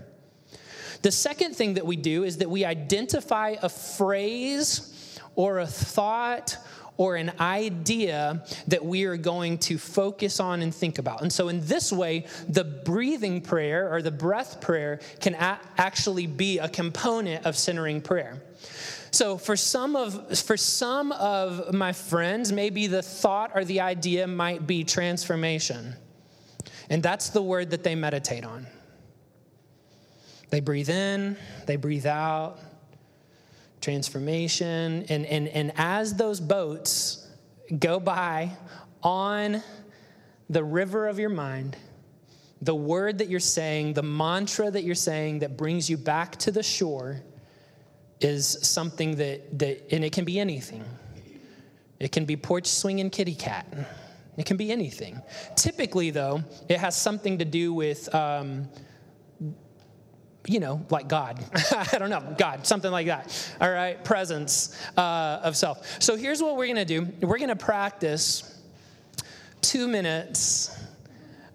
The 1.02 1.12
second 1.12 1.56
thing 1.56 1.74
that 1.74 1.86
we 1.86 1.96
do 1.96 2.24
is 2.24 2.38
that 2.38 2.50
we 2.50 2.64
identify 2.64 3.56
a 3.60 3.68
phrase 3.68 5.18
or 5.34 5.58
a 5.58 5.66
thought 5.66 6.56
or 6.96 7.16
an 7.16 7.32
idea 7.40 8.44
that 8.68 8.84
we 8.84 9.04
are 9.04 9.16
going 9.16 9.58
to 9.58 9.78
focus 9.78 10.38
on 10.38 10.62
and 10.62 10.74
think 10.74 10.98
about. 10.98 11.22
And 11.22 11.32
so, 11.32 11.48
in 11.48 11.64
this 11.66 11.92
way, 11.92 12.26
the 12.48 12.64
breathing 12.64 13.40
prayer 13.40 13.92
or 13.92 14.02
the 14.02 14.10
breath 14.10 14.60
prayer 14.60 15.00
can 15.20 15.34
a- 15.34 15.58
actually 15.78 16.26
be 16.26 16.58
a 16.58 16.68
component 16.68 17.46
of 17.46 17.56
centering 17.56 18.00
prayer. 18.00 18.40
So 19.10 19.36
for 19.36 19.56
some 19.56 19.94
of 19.94 20.38
for 20.38 20.56
some 20.56 21.12
of 21.12 21.74
my 21.74 21.92
friends, 21.92 22.50
maybe 22.50 22.86
the 22.86 23.02
thought 23.02 23.52
or 23.54 23.62
the 23.64 23.80
idea 23.80 24.26
might 24.26 24.66
be 24.66 24.84
transformation. 24.84 25.94
And 26.88 27.02
that's 27.02 27.28
the 27.28 27.42
word 27.42 27.70
that 27.70 27.84
they 27.84 27.94
meditate 27.94 28.44
on. 28.44 28.66
They 30.52 30.60
breathe 30.60 30.90
in, 30.90 31.38
they 31.64 31.76
breathe 31.76 32.04
out, 32.04 32.58
transformation. 33.80 35.06
And, 35.08 35.24
and, 35.24 35.48
and 35.48 35.72
as 35.76 36.12
those 36.14 36.40
boats 36.40 37.26
go 37.78 37.98
by 37.98 38.52
on 39.02 39.62
the 40.50 40.62
river 40.62 41.08
of 41.08 41.18
your 41.18 41.30
mind, 41.30 41.78
the 42.60 42.74
word 42.74 43.16
that 43.16 43.30
you're 43.30 43.40
saying, 43.40 43.94
the 43.94 44.02
mantra 44.02 44.70
that 44.70 44.84
you're 44.84 44.94
saying 44.94 45.38
that 45.38 45.56
brings 45.56 45.88
you 45.88 45.96
back 45.96 46.36
to 46.40 46.50
the 46.50 46.62
shore 46.62 47.22
is 48.20 48.58
something 48.60 49.16
that, 49.16 49.58
that 49.58 49.90
and 49.90 50.04
it 50.04 50.12
can 50.12 50.26
be 50.26 50.38
anything. 50.38 50.84
It 51.98 52.12
can 52.12 52.26
be 52.26 52.36
porch 52.36 52.66
swinging 52.66 53.08
kitty 53.08 53.34
cat. 53.34 53.66
It 54.36 54.44
can 54.44 54.58
be 54.58 54.70
anything. 54.70 55.22
Typically, 55.56 56.10
though, 56.10 56.44
it 56.68 56.78
has 56.78 56.94
something 56.94 57.38
to 57.38 57.46
do 57.46 57.72
with 57.72 58.14
um, 58.14 58.68
you 60.46 60.61
know, 60.61 60.85
like 60.90 61.09
God. 61.09 61.38
I 61.72 61.98
don't 61.98 62.11
know, 62.11 62.35
God, 62.37 62.66
something 62.66 62.90
like 62.90 63.07
that. 63.07 63.55
All 63.61 63.70
right, 63.70 64.02
presence 64.05 64.76
uh, 64.96 65.40
of 65.42 65.57
self. 65.57 66.02
So 66.02 66.16
here's 66.16 66.42
what 66.42 66.57
we're 66.57 66.66
gonna 66.66 66.85
do 66.85 67.09
we're 67.20 67.38
gonna 67.38 67.57
practice 67.57 68.61
two 69.61 69.87
minutes 69.88 70.76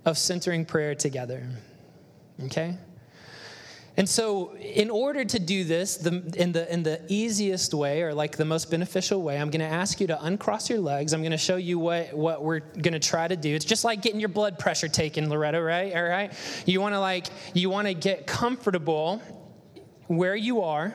of 0.05 0.17
centering 0.17 0.65
prayer 0.65 0.95
together. 0.95 1.47
Okay? 2.45 2.77
And 3.97 4.07
so, 4.07 4.55
in 4.55 4.91
order 4.91 5.25
to 5.25 5.39
do 5.39 5.63
this 5.63 5.97
the, 5.97 6.21
in, 6.37 6.51
the, 6.51 6.71
in 6.71 6.83
the 6.83 7.01
easiest 7.07 7.73
way, 7.73 8.03
or 8.03 8.13
like 8.13 8.37
the 8.37 8.45
most 8.45 8.69
beneficial 8.69 9.23
way, 9.23 9.39
I'm 9.39 9.49
going 9.49 9.61
to 9.61 9.65
ask 9.65 9.99
you 9.99 10.05
to 10.07 10.23
uncross 10.23 10.69
your 10.69 10.79
legs. 10.79 11.13
I'm 11.13 11.21
going 11.21 11.31
to 11.31 11.37
show 11.37 11.55
you 11.55 11.79
what, 11.79 12.13
what 12.13 12.43
we're 12.43 12.59
going 12.59 12.93
to 12.93 12.99
try 12.99 13.27
to 13.27 13.35
do. 13.35 13.55
It's 13.55 13.65
just 13.65 13.83
like 13.83 14.03
getting 14.03 14.19
your 14.19 14.29
blood 14.29 14.59
pressure 14.59 14.87
taken, 14.87 15.29
Loretta, 15.29 15.59
right? 15.59 15.95
All 15.95 16.03
right? 16.03 16.31
You 16.67 16.79
want 16.79 16.93
to 16.93 16.99
like, 16.99 17.25
you 17.55 17.71
want 17.71 17.87
to 17.87 17.95
get 17.95 18.27
comfortable 18.27 19.19
where 20.05 20.35
you 20.35 20.61
are. 20.61 20.93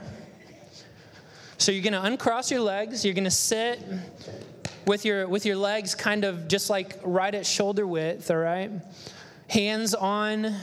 So 1.58 1.72
you're 1.72 1.82
going 1.82 1.92
to 1.94 2.04
uncross 2.04 2.52
your 2.52 2.60
legs. 2.60 3.04
You're 3.04 3.14
going 3.14 3.24
to 3.24 3.30
sit 3.32 3.84
with 4.86 5.04
your 5.04 5.28
with 5.28 5.46
your 5.46 5.56
legs 5.56 5.94
kind 5.94 6.24
of 6.24 6.48
just 6.48 6.68
like 6.70 6.98
right 7.04 7.34
at 7.34 7.46
shoulder 7.46 7.86
width. 7.86 8.30
All 8.30 8.36
right, 8.36 8.70
hands 9.48 9.94
on 9.94 10.56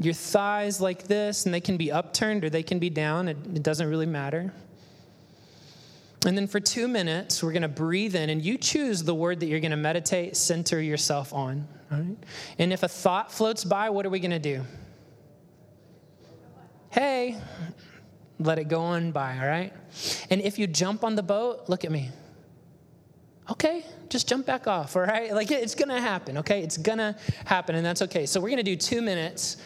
your 0.00 0.14
thighs 0.14 0.80
like 0.80 1.04
this, 1.04 1.44
and 1.44 1.54
they 1.54 1.60
can 1.60 1.76
be 1.76 1.92
upturned 1.92 2.44
or 2.44 2.50
they 2.50 2.62
can 2.62 2.78
be 2.78 2.88
down. 2.90 3.28
It, 3.28 3.36
it 3.54 3.62
doesn't 3.62 3.88
really 3.88 4.06
matter. 4.06 4.52
And 6.26 6.36
then 6.36 6.46
for 6.46 6.58
two 6.58 6.88
minutes, 6.88 7.42
we're 7.42 7.52
going 7.52 7.62
to 7.62 7.68
breathe 7.68 8.16
in, 8.16 8.30
and 8.30 8.42
you 8.42 8.56
choose 8.58 9.02
the 9.02 9.14
word 9.14 9.40
that 9.40 9.46
you're 9.46 9.60
going 9.60 9.70
to 9.70 9.76
meditate, 9.76 10.36
center 10.36 10.80
yourself 10.80 11.32
on. 11.32 11.68
All 11.92 11.98
right? 11.98 12.16
And 12.58 12.72
if 12.72 12.82
a 12.82 12.88
thought 12.88 13.30
floats 13.30 13.62
by, 13.62 13.90
what 13.90 14.06
are 14.06 14.10
we 14.10 14.20
going 14.20 14.30
to 14.30 14.38
do? 14.38 14.64
Hey, 16.90 17.38
let 18.38 18.58
it 18.58 18.68
go 18.68 18.80
on 18.80 19.12
by, 19.12 19.38
all 19.38 19.46
right? 19.46 19.72
And 20.30 20.40
if 20.40 20.58
you 20.58 20.66
jump 20.66 21.04
on 21.04 21.14
the 21.14 21.22
boat, 21.22 21.68
look 21.68 21.84
at 21.84 21.92
me. 21.92 22.10
Okay, 23.50 23.84
just 24.08 24.28
jump 24.28 24.46
back 24.46 24.66
off, 24.66 24.96
all 24.96 25.02
right? 25.02 25.32
Like 25.40 25.50
it's 25.50 25.74
gonna 25.74 26.00
happen, 26.00 26.38
okay? 26.38 26.62
It's 26.62 26.76
gonna 26.76 27.16
happen, 27.44 27.74
and 27.74 27.84
that's 27.84 28.02
okay. 28.02 28.26
So 28.26 28.40
we're 28.40 28.50
gonna 28.50 28.62
do 28.62 28.76
two 28.76 29.02
minutes 29.02 29.56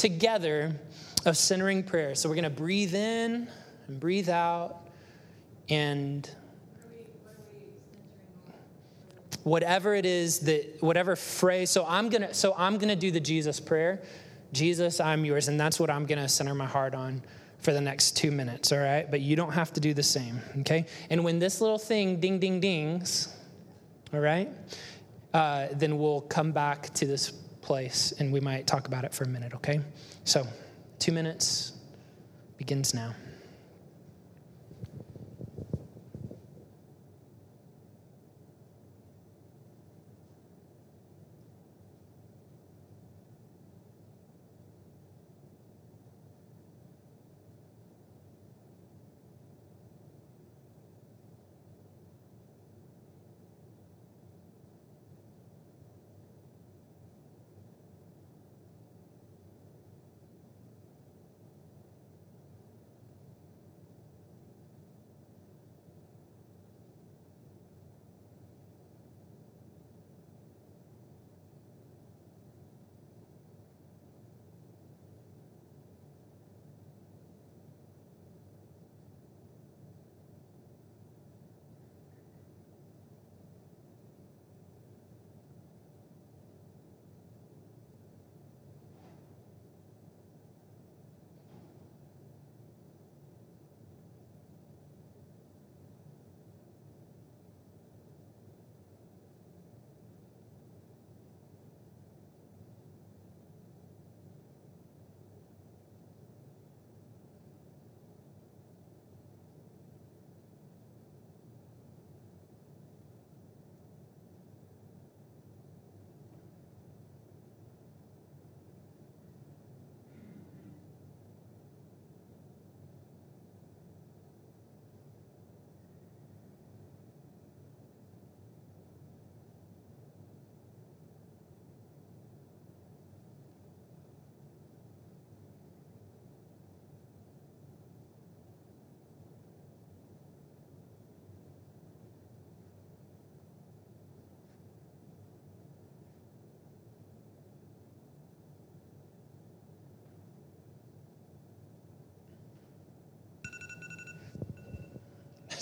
together 0.00 0.80
of 1.26 1.36
centering 1.36 1.82
prayer. 1.82 2.14
So 2.14 2.28
we're 2.28 2.34
going 2.34 2.44
to 2.44 2.50
breathe 2.50 2.94
in 2.94 3.48
and 3.86 4.00
breathe 4.00 4.30
out 4.30 4.78
and 5.68 6.28
whatever 9.42 9.94
it 9.94 10.06
is 10.06 10.40
that 10.40 10.76
whatever 10.80 11.16
phrase 11.16 11.70
so 11.70 11.86
i'm 11.88 12.10
gonna 12.10 12.34
so 12.34 12.54
i'm 12.58 12.76
gonna 12.76 12.94
do 12.94 13.10
the 13.10 13.20
jesus 13.20 13.58
prayer. 13.58 14.02
Jesus 14.52 15.00
i'm 15.00 15.24
yours. 15.24 15.48
And 15.48 15.58
that's 15.58 15.78
what 15.78 15.90
i'm 15.90 16.06
gonna 16.06 16.28
center 16.28 16.54
my 16.54 16.66
heart 16.66 16.94
on 16.94 17.22
for 17.58 17.72
the 17.72 17.80
next 17.80 18.16
two 18.16 18.30
minutes 18.30 18.72
all 18.72 18.78
right? 18.78 19.10
But 19.10 19.20
you 19.20 19.36
don't 19.36 19.52
have 19.52 19.72
to 19.74 19.80
do 19.80 19.94
the 19.94 20.02
same 20.02 20.40
okay? 20.60 20.86
And 21.08 21.24
when 21.24 21.38
this 21.38 21.60
little 21.60 21.78
thing 21.78 22.20
ding 22.20 22.38
ding 22.38 22.60
dings 22.60 23.34
all 24.12 24.20
right 24.20 24.48
uh, 25.32 25.68
then 25.72 25.98
we'll 25.98 26.22
come 26.22 26.52
back 26.52 26.92
to 26.94 27.06
this 27.06 27.32
place 27.62 28.12
and 28.18 28.32
we 28.32 28.40
might 28.40 28.66
talk 28.66 28.86
about 28.86 29.04
it 29.04 29.14
for 29.14 29.24
a 29.24 29.28
minute, 29.28 29.54
okay? 29.54 29.80
So, 30.24 30.46
two 30.98 31.12
minutes 31.12 31.72
begins 32.58 32.94
now. 32.94 33.14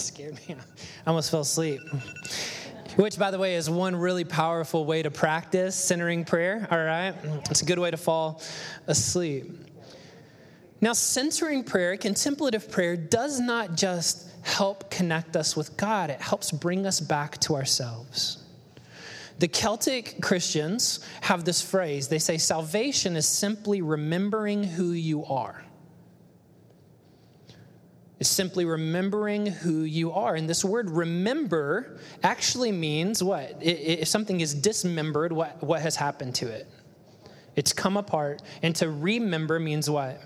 Scared 0.09 0.35
me. 0.49 0.57
I 1.07 1.11
almost 1.11 1.31
fell 1.31 1.41
asleep. 1.41 1.81
Which, 2.97 3.19
by 3.19 3.31
the 3.31 3.39
way, 3.39 3.55
is 3.55 3.71
one 3.71 3.95
really 3.95 4.25
powerful 4.25 4.85
way 4.85 5.03
to 5.03 5.11
practice 5.11 5.77
centering 5.77 6.25
prayer, 6.25 6.67
all 6.71 6.83
right? 6.83 7.15
It's 7.51 7.63
a 7.63 7.65
good 7.65 7.79
way 7.79 7.91
to 7.91 7.97
fall 7.97 8.43
asleep. 8.89 9.47
Now, 10.81 10.95
centering 10.95 11.63
prayer, 11.63 11.97
contemplative 11.97 12.71
prayer, 12.71 12.97
does 12.97 13.39
not 13.39 13.77
just 13.77 14.29
help 14.43 14.91
connect 14.91 15.37
us 15.37 15.57
with 15.57 15.77
God, 15.77 16.11
it 16.11 16.21
helps 16.21 16.51
bring 16.51 16.87
us 16.87 17.01
back 17.01 17.39
to 17.43 17.55
ourselves. 17.55 18.43
The 19.39 19.49
Celtic 19.49 20.21
Christians 20.21 21.01
have 21.21 21.45
this 21.45 21.63
phrase 21.63 22.09
they 22.09 22.19
say, 22.19 22.39
salvation 22.39 23.15
is 23.15 23.27
simply 23.27 23.83
remembering 23.83 24.65
who 24.65 24.93
you 24.93 25.25
are. 25.27 25.63
It's 28.21 28.29
simply 28.29 28.65
remembering 28.65 29.47
who 29.47 29.83
you 29.83 30.13
are. 30.13 30.35
And 30.35 30.49
this 30.49 30.65
word 30.65 30.91
remember 30.91 31.99
actually 32.23 32.73
means 32.73 33.23
what? 33.23 33.57
If 33.61 34.09
something 34.09 34.41
is 34.41 34.55
dismembered, 34.55 35.33
what, 35.33 35.63
what 35.63 35.83
has 35.83 35.95
happened 35.95 36.35
to 36.37 36.49
it? 36.49 36.67
It's 37.55 37.73
come 37.73 37.97
apart. 37.97 38.43
And 38.63 38.75
to 38.77 38.91
remember 38.91 39.61
means 39.61 39.89
what? 39.89 40.21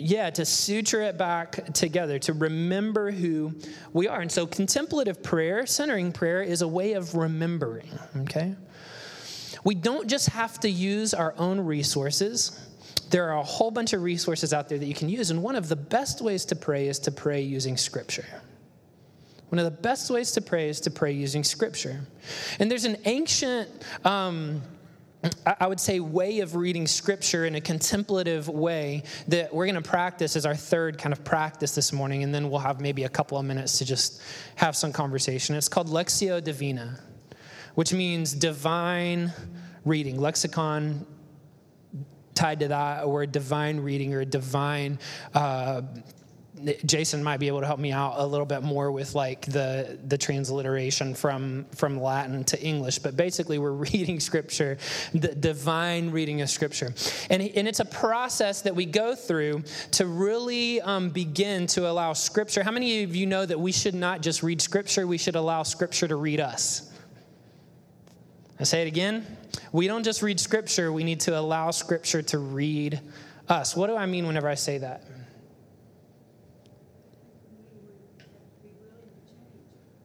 yeah, 0.00 0.30
to 0.30 0.44
suture 0.44 1.02
it 1.02 1.18
back 1.18 1.72
together, 1.74 2.18
to 2.20 2.32
remember 2.32 3.10
who 3.10 3.54
we 3.92 4.08
are. 4.08 4.20
And 4.20 4.32
so, 4.32 4.46
contemplative 4.46 5.22
prayer, 5.22 5.66
centering 5.66 6.12
prayer, 6.12 6.42
is 6.42 6.62
a 6.62 6.68
way 6.68 6.94
of 6.94 7.14
remembering, 7.14 7.88
okay? 8.18 8.54
We 9.62 9.74
don't 9.74 10.08
just 10.08 10.30
have 10.30 10.58
to 10.60 10.70
use 10.70 11.12
our 11.12 11.34
own 11.36 11.60
resources. 11.60 12.58
There 13.10 13.28
are 13.28 13.38
a 13.38 13.42
whole 13.42 13.70
bunch 13.70 13.92
of 13.92 14.02
resources 14.02 14.52
out 14.52 14.68
there 14.68 14.78
that 14.78 14.86
you 14.86 14.94
can 14.94 15.08
use. 15.08 15.30
And 15.30 15.42
one 15.42 15.56
of 15.56 15.68
the 15.68 15.76
best 15.76 16.22
ways 16.22 16.44
to 16.46 16.56
pray 16.56 16.88
is 16.88 16.98
to 17.00 17.10
pray 17.10 17.40
using 17.40 17.76
Scripture. 17.76 18.26
One 19.48 19.58
of 19.58 19.64
the 19.64 19.82
best 19.82 20.10
ways 20.10 20.30
to 20.32 20.40
pray 20.40 20.68
is 20.68 20.80
to 20.82 20.92
pray 20.92 21.10
using 21.10 21.42
Scripture. 21.42 22.00
And 22.60 22.70
there's 22.70 22.84
an 22.84 22.96
ancient, 23.06 23.68
um, 24.04 24.62
I 25.44 25.66
would 25.66 25.80
say, 25.80 25.98
way 25.98 26.38
of 26.38 26.54
reading 26.54 26.86
scripture 26.86 27.44
in 27.44 27.54
a 27.56 27.60
contemplative 27.60 28.48
way 28.48 29.02
that 29.28 29.52
we're 29.52 29.66
going 29.66 29.74
to 29.74 29.82
practice 29.82 30.34
as 30.34 30.46
our 30.46 30.54
third 30.54 30.96
kind 30.96 31.12
of 31.12 31.24
practice 31.24 31.74
this 31.74 31.92
morning, 31.92 32.22
and 32.22 32.34
then 32.34 32.48
we'll 32.48 32.60
have 32.60 32.80
maybe 32.80 33.04
a 33.04 33.08
couple 33.08 33.36
of 33.36 33.44
minutes 33.44 33.76
to 33.78 33.84
just 33.84 34.22
have 34.54 34.74
some 34.74 34.92
conversation. 34.92 35.56
It's 35.56 35.68
called 35.68 35.88
Lectio 35.88 36.42
Divina, 36.42 37.00
which 37.74 37.92
means 37.92 38.32
divine 38.32 39.32
reading. 39.84 40.18
Lexicon 40.18 41.04
tied 42.34 42.60
to 42.60 42.68
that, 42.68 43.04
or 43.04 43.22
a 43.22 43.26
divine 43.26 43.80
reading, 43.80 44.14
or 44.14 44.20
a 44.20 44.26
divine 44.26 44.98
uh, 45.34 45.82
Jason 46.84 47.22
might 47.22 47.38
be 47.38 47.48
able 47.48 47.60
to 47.60 47.66
help 47.66 47.80
me 47.80 47.92
out 47.92 48.14
a 48.16 48.26
little 48.26 48.46
bit 48.46 48.62
more 48.62 48.90
with 48.92 49.14
like 49.14 49.46
the 49.46 49.98
the 50.06 50.18
transliteration 50.18 51.14
from 51.14 51.64
from 51.74 52.00
Latin 52.00 52.44
to 52.44 52.62
English. 52.62 52.98
But 52.98 53.16
basically, 53.16 53.58
we're 53.58 53.70
reading 53.92 54.20
Scripture, 54.20 54.78
the 55.12 55.34
divine 55.34 56.10
reading 56.10 56.42
of 56.42 56.50
Scripture, 56.50 56.92
and 57.30 57.42
and 57.42 57.68
it's 57.68 57.80
a 57.80 57.84
process 57.84 58.62
that 58.62 58.74
we 58.74 58.84
go 58.86 59.14
through 59.14 59.62
to 59.92 60.06
really 60.06 60.80
um, 60.80 61.10
begin 61.10 61.66
to 61.68 61.88
allow 61.88 62.12
Scripture. 62.12 62.62
How 62.62 62.72
many 62.72 63.02
of 63.02 63.14
you 63.14 63.26
know 63.26 63.46
that 63.46 63.58
we 63.58 63.72
should 63.72 63.94
not 63.94 64.20
just 64.20 64.42
read 64.42 64.60
Scripture? 64.60 65.06
We 65.06 65.18
should 65.18 65.36
allow 65.36 65.62
Scripture 65.62 66.08
to 66.08 66.16
read 66.16 66.40
us. 66.40 66.89
I 68.60 68.64
say 68.64 68.82
it 68.82 68.88
again. 68.88 69.26
We 69.72 69.86
don't 69.86 70.04
just 70.04 70.20
read 70.20 70.38
Scripture. 70.38 70.92
We 70.92 71.02
need 71.02 71.20
to 71.20 71.38
allow 71.38 71.70
Scripture 71.70 72.20
to 72.20 72.38
read 72.38 73.00
us. 73.48 73.74
What 73.74 73.86
do 73.86 73.96
I 73.96 74.04
mean 74.04 74.26
whenever 74.26 74.48
I 74.48 74.54
say 74.54 74.76
that? 74.78 75.02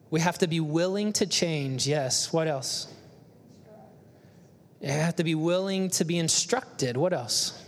We 0.10 0.22
have 0.22 0.38
to 0.38 0.48
be 0.48 0.62
willing 0.62 1.12
to 1.14 1.26
change. 1.26 1.86
Yes. 1.86 2.32
What 2.32 2.48
else? 2.48 2.88
You 4.80 4.92
have 4.92 5.18
to 5.18 5.26
be 5.26 5.36
willing 5.36 5.90
to 5.92 6.06
be 6.06 6.18
instructed. 6.18 6.96
What 6.96 7.12
else? 7.12 7.62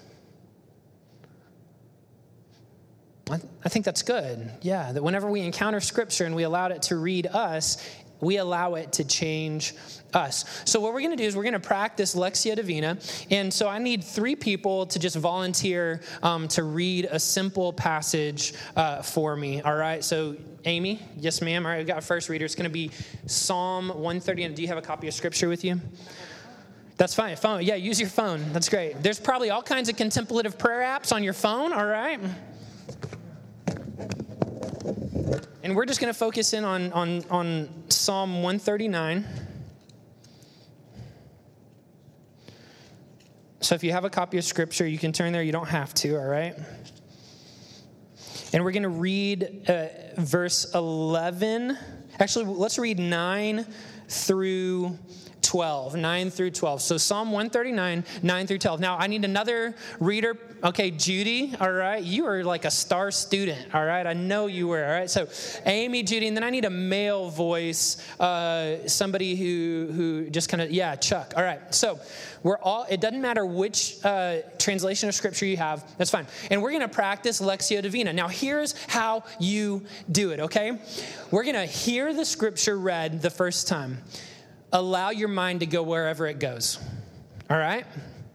I 3.29 3.69
think 3.69 3.83
that's 3.83 4.03
good. 4.03 4.49
Yeah, 4.61 4.93
that 4.93 5.03
whenever 5.03 5.29
we 5.29 5.41
encounter 5.41 5.81
scripture 5.81 6.23
and 6.25 6.33
we 6.33 6.43
allow 6.43 6.67
it 6.67 6.83
to 6.83 6.95
read 6.95 7.27
us, 7.27 7.83
we 8.21 8.37
allow 8.37 8.75
it 8.75 8.93
to 8.93 9.03
change 9.03 9.73
us. 10.13 10.63
So, 10.65 10.79
what 10.79 10.93
we're 10.93 11.01
going 11.01 11.15
to 11.15 11.17
do 11.17 11.23
is 11.23 11.35
we're 11.35 11.43
going 11.43 11.53
to 11.53 11.59
practice 11.59 12.15
Lectio 12.15 12.55
Divina. 12.55 12.97
And 13.29 13.53
so, 13.53 13.67
I 13.67 13.77
need 13.77 14.03
three 14.03 14.35
people 14.35 14.85
to 14.87 14.99
just 14.99 15.15
volunteer 15.15 16.01
um, 16.23 16.47
to 16.49 16.63
read 16.63 17.07
a 17.11 17.19
simple 17.19 17.73
passage 17.73 18.53
uh, 18.75 19.01
for 19.01 19.35
me. 19.35 19.61
All 19.61 19.75
right. 19.75 20.03
So, 20.03 20.35
Amy, 20.65 21.01
yes, 21.17 21.41
ma'am. 21.41 21.65
All 21.65 21.71
right, 21.71 21.77
we've 21.77 21.87
got 21.87 21.99
a 21.99 22.01
first 22.01 22.29
reader. 22.29 22.45
It's 22.45 22.55
going 22.55 22.69
to 22.69 22.73
be 22.73 22.91
Psalm 23.25 23.89
130. 23.89 24.43
And 24.43 24.55
do 24.55 24.61
you 24.61 24.67
have 24.67 24.77
a 24.77 24.81
copy 24.81 25.07
of 25.07 25.13
scripture 25.13 25.47
with 25.47 25.63
you? 25.63 25.79
That's 26.97 27.13
fine. 27.13 27.35
Phone. 27.35 27.63
Yeah, 27.63 27.75
use 27.75 27.99
your 27.99 28.09
phone. 28.09 28.43
That's 28.53 28.69
great. 28.69 29.01
There's 29.03 29.19
probably 29.19 29.51
all 29.51 29.61
kinds 29.61 29.87
of 29.87 29.95
contemplative 29.95 30.57
prayer 30.57 30.81
apps 30.81 31.13
on 31.13 31.23
your 31.23 31.33
phone. 31.33 31.71
All 31.71 31.85
right. 31.85 32.19
And 35.63 35.75
we're 35.75 35.85
just 35.85 35.99
going 35.99 36.13
to 36.13 36.17
focus 36.17 36.53
in 36.53 36.63
on, 36.63 36.93
on, 36.93 37.23
on 37.31 37.69
Psalm 37.89 38.43
139. 38.43 39.25
So 43.61 43.73
if 43.73 43.83
you 43.83 43.91
have 43.91 44.05
a 44.05 44.09
copy 44.09 44.37
of 44.37 44.43
Scripture, 44.43 44.87
you 44.87 44.99
can 44.99 45.11
turn 45.11 45.33
there. 45.33 45.41
You 45.41 45.51
don't 45.51 45.67
have 45.67 45.93
to, 45.95 46.15
all 46.15 46.25
right? 46.25 46.55
And 48.53 48.63
we're 48.63 48.71
going 48.71 48.83
to 48.83 48.89
read 48.89 49.67
uh, 49.67 49.87
verse 50.17 50.73
11. 50.75 51.77
Actually, 52.19 52.45
let's 52.45 52.77
read 52.77 52.99
9 52.99 53.65
through 54.07 54.97
12, 55.47 55.95
9 55.95 56.29
through 56.29 56.51
12. 56.51 56.81
So 56.81 56.97
Psalm 56.97 57.31
139, 57.31 58.03
9 58.21 58.47
through 58.47 58.57
12. 58.57 58.81
Now, 58.81 58.97
I 58.97 59.07
need 59.07 59.23
another 59.23 59.73
reader. 59.97 60.37
Okay, 60.61 60.91
Judy, 60.91 61.55
all 61.61 61.71
right. 61.71 62.03
You 62.03 62.25
are 62.25 62.43
like 62.43 62.65
a 62.65 62.71
star 62.71 63.11
student, 63.11 63.73
all 63.73 63.85
right. 63.85 64.05
I 64.05 64.11
know 64.11 64.47
you 64.47 64.67
were, 64.67 64.83
all 64.83 64.91
right. 64.91 65.09
So 65.09 65.29
Amy, 65.65 66.03
Judy, 66.03 66.27
and 66.27 66.35
then 66.35 66.43
I 66.43 66.49
need 66.49 66.65
a 66.65 66.69
male 66.69 67.29
voice, 67.29 67.97
uh, 68.19 68.85
somebody 68.89 69.37
who, 69.37 69.89
who 69.93 70.29
just 70.29 70.49
kind 70.49 70.61
of, 70.61 70.69
yeah, 70.69 70.97
Chuck. 70.97 71.33
All 71.37 71.43
right. 71.43 71.73
So 71.73 71.97
we're 72.43 72.57
all, 72.57 72.85
it 72.89 72.99
doesn't 72.99 73.21
matter 73.21 73.45
which 73.45 74.03
uh, 74.03 74.39
translation 74.57 75.07
of 75.07 75.15
scripture 75.15 75.45
you 75.45 75.55
have, 75.55 75.89
that's 75.97 76.11
fine. 76.11 76.27
And 76.51 76.61
we're 76.61 76.71
going 76.71 76.81
to 76.81 76.89
practice 76.89 77.39
Lectio 77.39 77.81
Divina. 77.81 78.11
Now, 78.11 78.27
here's 78.27 78.75
how 78.87 79.23
you 79.39 79.85
do 80.11 80.31
it, 80.31 80.41
okay? 80.41 80.77
We're 81.31 81.43
going 81.43 81.55
to 81.55 81.65
hear 81.65 82.13
the 82.13 82.25
scripture 82.25 82.77
read 82.77 83.21
the 83.21 83.29
first 83.29 83.69
time 83.69 83.99
allow 84.71 85.09
your 85.09 85.29
mind 85.29 85.61
to 85.61 85.65
go 85.65 85.83
wherever 85.83 86.27
it 86.27 86.39
goes. 86.39 86.79
All 87.49 87.57
right? 87.57 87.85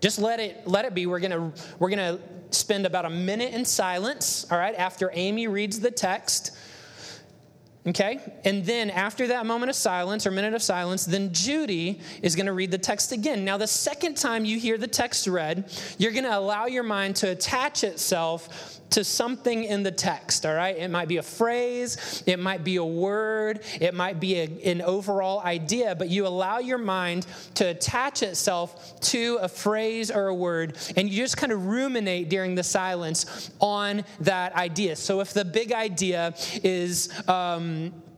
Just 0.01 0.19
let 0.19 0.41
it 0.41 0.67
let 0.67 0.85
it 0.85 0.95
be. 0.95 1.07
We're 1.07 1.21
going 1.21 1.53
to 1.53 1.63
we're 1.79 1.91
going 1.91 2.19
to 2.19 2.23
spend 2.55 2.87
about 2.87 3.05
a 3.05 3.11
minute 3.11 3.55
in 3.55 3.65
silence, 3.65 4.47
all 4.51 4.59
right, 4.59 4.75
after 4.75 5.11
Amy 5.15 5.47
reads 5.47 5.81
the 5.81 5.91
text. 5.91 6.57
Okay? 7.85 8.21
And 8.45 8.65
then 8.65 8.91
after 8.91 9.27
that 9.29 9.45
moment 9.45 9.71
of 9.71 9.75
silence 9.75 10.25
or 10.25 10.31
minute 10.31 10.55
of 10.55 10.63
silence, 10.63 11.05
then 11.05 11.33
Judy 11.33 12.01
is 12.23 12.37
going 12.37 12.47
to 12.47 12.53
read 12.53 12.71
the 12.71 12.79
text 12.79 13.11
again. 13.11 13.45
Now, 13.45 13.57
the 13.57 13.67
second 13.67 14.17
time 14.17 14.45
you 14.45 14.59
hear 14.61 14.79
the 14.79 14.87
text 14.87 15.27
read, 15.27 15.65
you're 15.99 16.13
going 16.13 16.25
to 16.25 16.37
allow 16.37 16.67
your 16.67 16.85
mind 16.85 17.17
to 17.17 17.31
attach 17.31 17.83
itself 17.83 18.79
to 18.93 19.03
something 19.03 19.65
in 19.65 19.83
the 19.83 19.91
text, 19.91 20.45
all 20.45 20.55
right? 20.55 20.77
It 20.77 20.91
might 20.91 21.09
be 21.09 21.17
a 21.17 21.23
phrase, 21.23 22.23
it 22.27 22.39
might 22.39 22.63
be 22.63 22.77
a 22.77 22.85
word, 22.85 23.61
it 23.81 23.95
might 23.95 24.21
be 24.21 24.39
a, 24.39 24.45
an 24.71 24.83
overall 24.83 25.41
idea, 25.41 25.95
but 25.95 26.11
you 26.11 26.27
allow 26.27 26.59
your 26.59 26.77
mind 26.79 27.27
to 27.55 27.65
attach 27.65 28.23
itself 28.23 29.01
to 29.01 29.39
a 29.41 29.49
phrase 29.49 30.11
or 30.11 30.27
a 30.27 30.35
word, 30.35 30.77
and 30.97 31.09
you 31.09 31.17
just 31.17 31.39
kind 31.39 31.53
of 31.53 31.67
ruminate 31.67 32.29
during 32.29 32.55
the 32.55 32.63
silence 32.63 33.51
on 33.61 34.05
that 34.21 34.55
idea. 34.55 34.95
So 34.95 35.21
if 35.21 35.33
the 35.33 35.45
big 35.45 35.73
idea 35.73 36.35
is, 36.63 37.09
um, 37.29 37.72
um, 37.73 38.12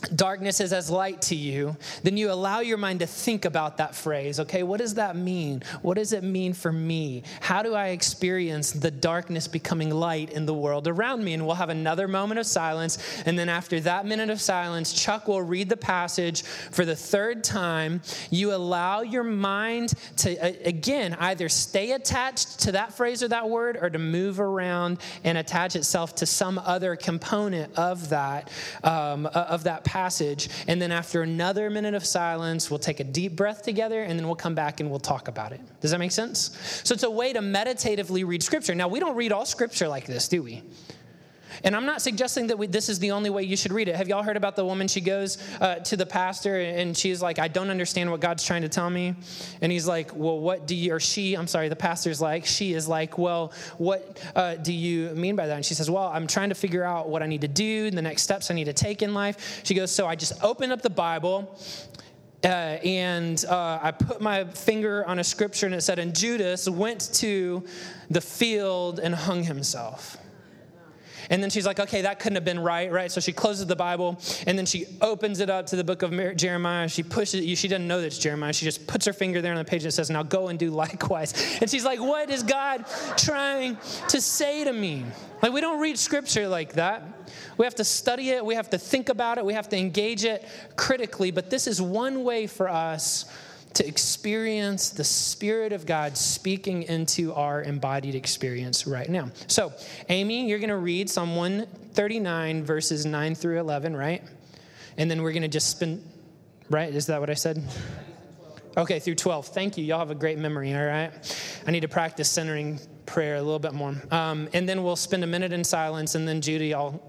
darkness 0.00 0.60
is 0.60 0.72
as 0.72 0.90
light 0.90 1.20
to 1.22 1.34
you, 1.34 1.76
then 2.02 2.16
you 2.16 2.32
allow 2.32 2.60
your 2.60 2.78
mind 2.78 3.00
to 3.00 3.06
think 3.06 3.44
about 3.44 3.76
that 3.76 3.94
phrase. 3.94 4.40
Okay, 4.40 4.62
what 4.62 4.78
does 4.78 4.94
that 4.94 5.16
mean? 5.16 5.62
What 5.82 5.94
does 5.94 6.12
it 6.12 6.24
mean 6.24 6.52
for 6.52 6.72
me? 6.72 7.22
How 7.40 7.62
do 7.62 7.74
I 7.74 7.88
experience 7.88 8.72
the 8.72 8.90
darkness 8.90 9.46
becoming 9.46 9.90
light 9.90 10.30
in 10.30 10.46
the 10.46 10.54
world 10.54 10.88
around 10.88 11.24
me? 11.24 11.34
And 11.34 11.46
we'll 11.46 11.56
have 11.56 11.68
another 11.68 12.08
moment 12.08 12.40
of 12.40 12.46
silence. 12.46 13.22
And 13.26 13.38
then 13.38 13.48
after 13.48 13.80
that 13.80 14.06
minute 14.06 14.30
of 14.30 14.40
silence, 14.40 14.92
Chuck 14.92 15.28
will 15.28 15.42
read 15.42 15.68
the 15.68 15.76
passage 15.76 16.42
for 16.42 16.84
the 16.84 16.96
third 16.96 17.44
time. 17.44 18.00
You 18.30 18.54
allow 18.54 19.02
your 19.02 19.24
mind 19.24 19.94
to, 20.18 20.30
again, 20.66 21.14
either 21.20 21.48
stay 21.48 21.92
attached 21.92 22.60
to 22.60 22.72
that 22.72 22.94
phrase 22.94 23.22
or 23.22 23.28
that 23.28 23.48
word 23.48 23.78
or 23.80 23.90
to 23.90 23.98
move 23.98 24.40
around 24.40 24.98
and 25.24 25.36
attach 25.36 25.76
itself 25.76 26.14
to 26.16 26.26
some 26.26 26.58
other 26.58 26.96
component 26.96 27.76
of 27.78 28.08
that, 28.10 28.50
um, 28.82 29.26
of 29.26 29.64
that 29.64 29.84
passage. 29.90 30.48
And 30.68 30.80
then 30.80 30.92
after 30.92 31.22
another 31.22 31.68
minute 31.68 31.94
of 31.94 32.06
silence, 32.06 32.70
we'll 32.70 32.78
take 32.78 33.00
a 33.00 33.04
deep 33.04 33.34
breath 33.34 33.62
together 33.62 34.04
and 34.04 34.16
then 34.16 34.24
we'll 34.26 34.36
come 34.36 34.54
back 34.54 34.78
and 34.78 34.88
we'll 34.88 35.00
talk 35.00 35.26
about 35.26 35.50
it. 35.50 35.60
Does 35.80 35.90
that 35.90 35.98
make 35.98 36.12
sense? 36.12 36.56
So 36.84 36.94
it's 36.94 37.02
a 37.02 37.10
way 37.10 37.32
to 37.32 37.42
meditatively 37.42 38.22
read 38.22 38.40
scripture. 38.40 38.72
Now, 38.76 38.86
we 38.86 39.00
don't 39.00 39.16
read 39.16 39.32
all 39.32 39.44
scripture 39.44 39.88
like 39.88 40.06
this, 40.06 40.28
do 40.28 40.44
we? 40.44 40.62
And 41.64 41.76
I'm 41.76 41.86
not 41.86 42.02
suggesting 42.02 42.46
that 42.48 42.58
we, 42.58 42.66
this 42.66 42.88
is 42.88 42.98
the 42.98 43.10
only 43.10 43.30
way 43.30 43.42
you 43.42 43.56
should 43.56 43.72
read 43.72 43.88
it. 43.88 43.96
Have 43.96 44.08
y'all 44.08 44.22
heard 44.22 44.36
about 44.36 44.56
the 44.56 44.64
woman? 44.64 44.88
She 44.88 45.00
goes 45.00 45.38
uh, 45.60 45.76
to 45.76 45.96
the 45.96 46.06
pastor 46.06 46.60
and 46.60 46.96
she's 46.96 47.20
like, 47.22 47.38
I 47.38 47.48
don't 47.48 47.70
understand 47.70 48.10
what 48.10 48.20
God's 48.20 48.44
trying 48.44 48.62
to 48.62 48.68
tell 48.68 48.90
me. 48.90 49.14
And 49.60 49.70
he's 49.70 49.86
like, 49.86 50.14
Well, 50.14 50.38
what 50.38 50.66
do 50.66 50.74
you, 50.74 50.94
or 50.94 51.00
she, 51.00 51.34
I'm 51.34 51.46
sorry, 51.46 51.68
the 51.68 51.76
pastor's 51.76 52.20
like, 52.20 52.46
she 52.46 52.72
is 52.72 52.88
like, 52.88 53.18
Well, 53.18 53.52
what 53.78 54.22
uh, 54.34 54.56
do 54.56 54.72
you 54.72 55.10
mean 55.10 55.36
by 55.36 55.46
that? 55.46 55.56
And 55.56 55.64
she 55.64 55.74
says, 55.74 55.90
Well, 55.90 56.08
I'm 56.08 56.26
trying 56.26 56.48
to 56.48 56.54
figure 56.54 56.84
out 56.84 57.08
what 57.08 57.22
I 57.22 57.26
need 57.26 57.42
to 57.42 57.48
do, 57.48 57.90
the 57.90 58.02
next 58.02 58.22
steps 58.22 58.50
I 58.50 58.54
need 58.54 58.64
to 58.64 58.72
take 58.72 59.02
in 59.02 59.14
life. 59.14 59.62
She 59.64 59.74
goes, 59.74 59.90
So 59.90 60.06
I 60.06 60.16
just 60.16 60.42
opened 60.42 60.72
up 60.72 60.82
the 60.82 60.90
Bible 60.90 61.58
uh, 62.42 62.46
and 62.46 63.44
uh, 63.46 63.80
I 63.82 63.90
put 63.90 64.20
my 64.20 64.44
finger 64.44 65.06
on 65.06 65.18
a 65.18 65.24
scripture 65.24 65.66
and 65.66 65.74
it 65.74 65.82
said, 65.82 65.98
And 65.98 66.16
Judas 66.16 66.68
went 66.68 67.12
to 67.14 67.62
the 68.08 68.20
field 68.20 68.98
and 68.98 69.14
hung 69.14 69.42
himself. 69.42 70.16
And 71.30 71.42
then 71.42 71.48
she's 71.48 71.64
like, 71.64 71.78
okay, 71.78 72.02
that 72.02 72.18
couldn't 72.18 72.34
have 72.34 72.44
been 72.44 72.58
right, 72.58 72.90
right? 72.90 73.10
So 73.10 73.20
she 73.20 73.32
closes 73.32 73.66
the 73.66 73.76
Bible 73.76 74.18
and 74.46 74.58
then 74.58 74.66
she 74.66 74.86
opens 75.00 75.40
it 75.40 75.48
up 75.48 75.66
to 75.66 75.76
the 75.76 75.84
book 75.84 76.02
of 76.02 76.36
Jeremiah. 76.36 76.88
She 76.88 77.04
pushes 77.04 77.44
it. 77.44 77.56
She 77.56 77.68
doesn't 77.68 77.86
know 77.86 78.00
that 78.00 78.08
it's 78.08 78.18
Jeremiah. 78.18 78.52
She 78.52 78.64
just 78.64 78.86
puts 78.86 79.06
her 79.06 79.12
finger 79.12 79.40
there 79.40 79.52
on 79.52 79.58
the 79.58 79.64
page 79.64 79.84
and 79.84 79.94
says, 79.94 80.10
now 80.10 80.24
go 80.24 80.48
and 80.48 80.58
do 80.58 80.70
likewise. 80.70 81.32
And 81.60 81.70
she's 81.70 81.84
like, 81.84 82.00
what 82.00 82.28
is 82.30 82.42
God 82.42 82.84
trying 83.16 83.78
to 84.08 84.20
say 84.20 84.64
to 84.64 84.72
me? 84.72 85.04
Like, 85.40 85.52
we 85.52 85.60
don't 85.60 85.80
read 85.80 85.98
scripture 85.98 86.48
like 86.48 86.74
that. 86.74 87.02
We 87.56 87.64
have 87.64 87.76
to 87.76 87.84
study 87.84 88.30
it, 88.30 88.44
we 88.44 88.54
have 88.56 88.70
to 88.70 88.78
think 88.78 89.08
about 89.08 89.38
it, 89.38 89.44
we 89.44 89.54
have 89.54 89.68
to 89.68 89.76
engage 89.76 90.24
it 90.24 90.46
critically. 90.76 91.30
But 91.30 91.48
this 91.48 91.66
is 91.66 91.80
one 91.80 92.24
way 92.24 92.46
for 92.46 92.68
us 92.68 93.24
to 93.74 93.86
experience 93.86 94.90
the 94.90 95.04
Spirit 95.04 95.72
of 95.72 95.86
God 95.86 96.16
speaking 96.16 96.82
into 96.84 97.32
our 97.34 97.62
embodied 97.62 98.14
experience 98.14 98.86
right 98.86 99.08
now. 99.08 99.30
So, 99.46 99.72
Amy, 100.08 100.48
you're 100.48 100.58
going 100.58 100.70
to 100.70 100.76
read 100.76 101.08
Psalm 101.08 101.36
139, 101.36 102.64
verses 102.64 103.06
9 103.06 103.34
through 103.34 103.60
11, 103.60 103.96
right? 103.96 104.22
And 104.96 105.10
then 105.10 105.22
we're 105.22 105.32
going 105.32 105.42
to 105.42 105.48
just 105.48 105.70
spend, 105.70 106.04
right? 106.68 106.92
Is 106.92 107.06
that 107.06 107.20
what 107.20 107.30
I 107.30 107.34
said? 107.34 107.62
Okay, 108.76 108.98
through 108.98 109.16
12. 109.16 109.46
Thank 109.46 109.78
you. 109.78 109.84
Y'all 109.84 109.98
have 109.98 110.10
a 110.10 110.16
great 110.16 110.38
memory, 110.38 110.74
all 110.74 110.84
right? 110.84 111.10
I 111.66 111.70
need 111.70 111.80
to 111.80 111.88
practice 111.88 112.28
centering 112.28 112.80
prayer 113.06 113.36
a 113.36 113.42
little 113.42 113.58
bit 113.58 113.72
more. 113.72 113.94
Um, 114.10 114.48
and 114.52 114.68
then 114.68 114.82
we'll 114.82 114.96
spend 114.96 115.24
a 115.24 115.26
minute 115.26 115.52
in 115.52 115.64
silence, 115.64 116.14
and 116.14 116.26
then 116.26 116.40
Judy, 116.40 116.74
I'll 116.74 117.02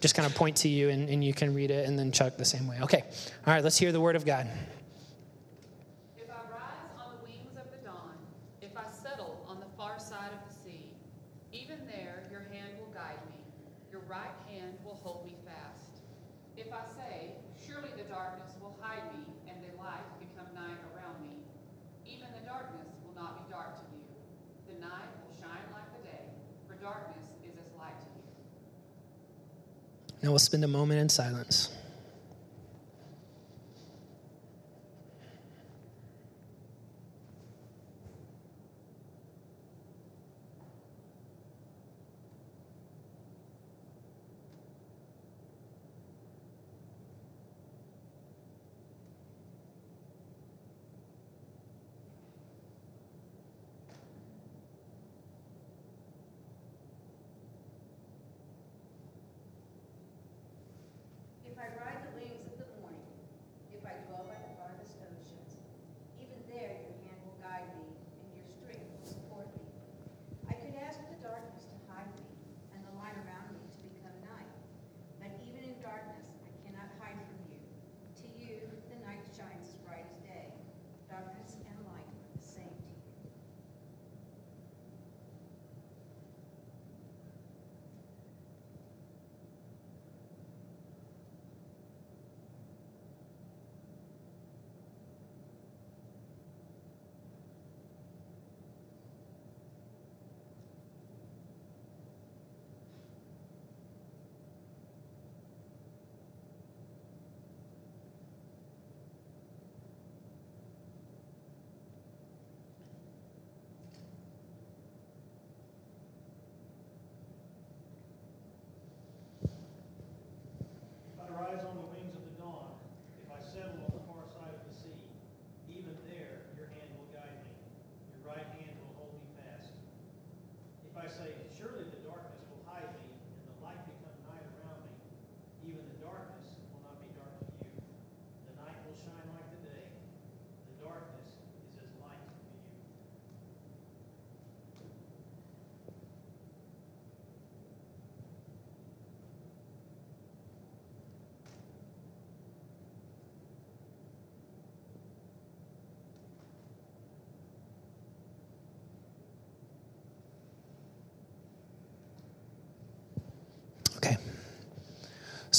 just 0.00 0.14
kind 0.14 0.26
of 0.26 0.34
point 0.34 0.56
to 0.56 0.68
you 0.68 0.88
and, 0.88 1.08
and 1.08 1.22
you 1.22 1.34
can 1.34 1.54
read 1.54 1.70
it, 1.70 1.86
and 1.86 1.98
then 1.98 2.10
Chuck 2.10 2.36
the 2.36 2.44
same 2.44 2.66
way. 2.66 2.78
Okay, 2.82 3.04
all 3.46 3.54
right, 3.54 3.62
let's 3.62 3.78
hear 3.78 3.92
the 3.92 4.00
word 4.00 4.16
of 4.16 4.24
God. 4.24 4.48
Now 30.30 30.34
we'll 30.34 30.38
spend 30.38 30.62
a 30.62 30.68
moment 30.68 31.00
in 31.00 31.08
silence. 31.08 31.79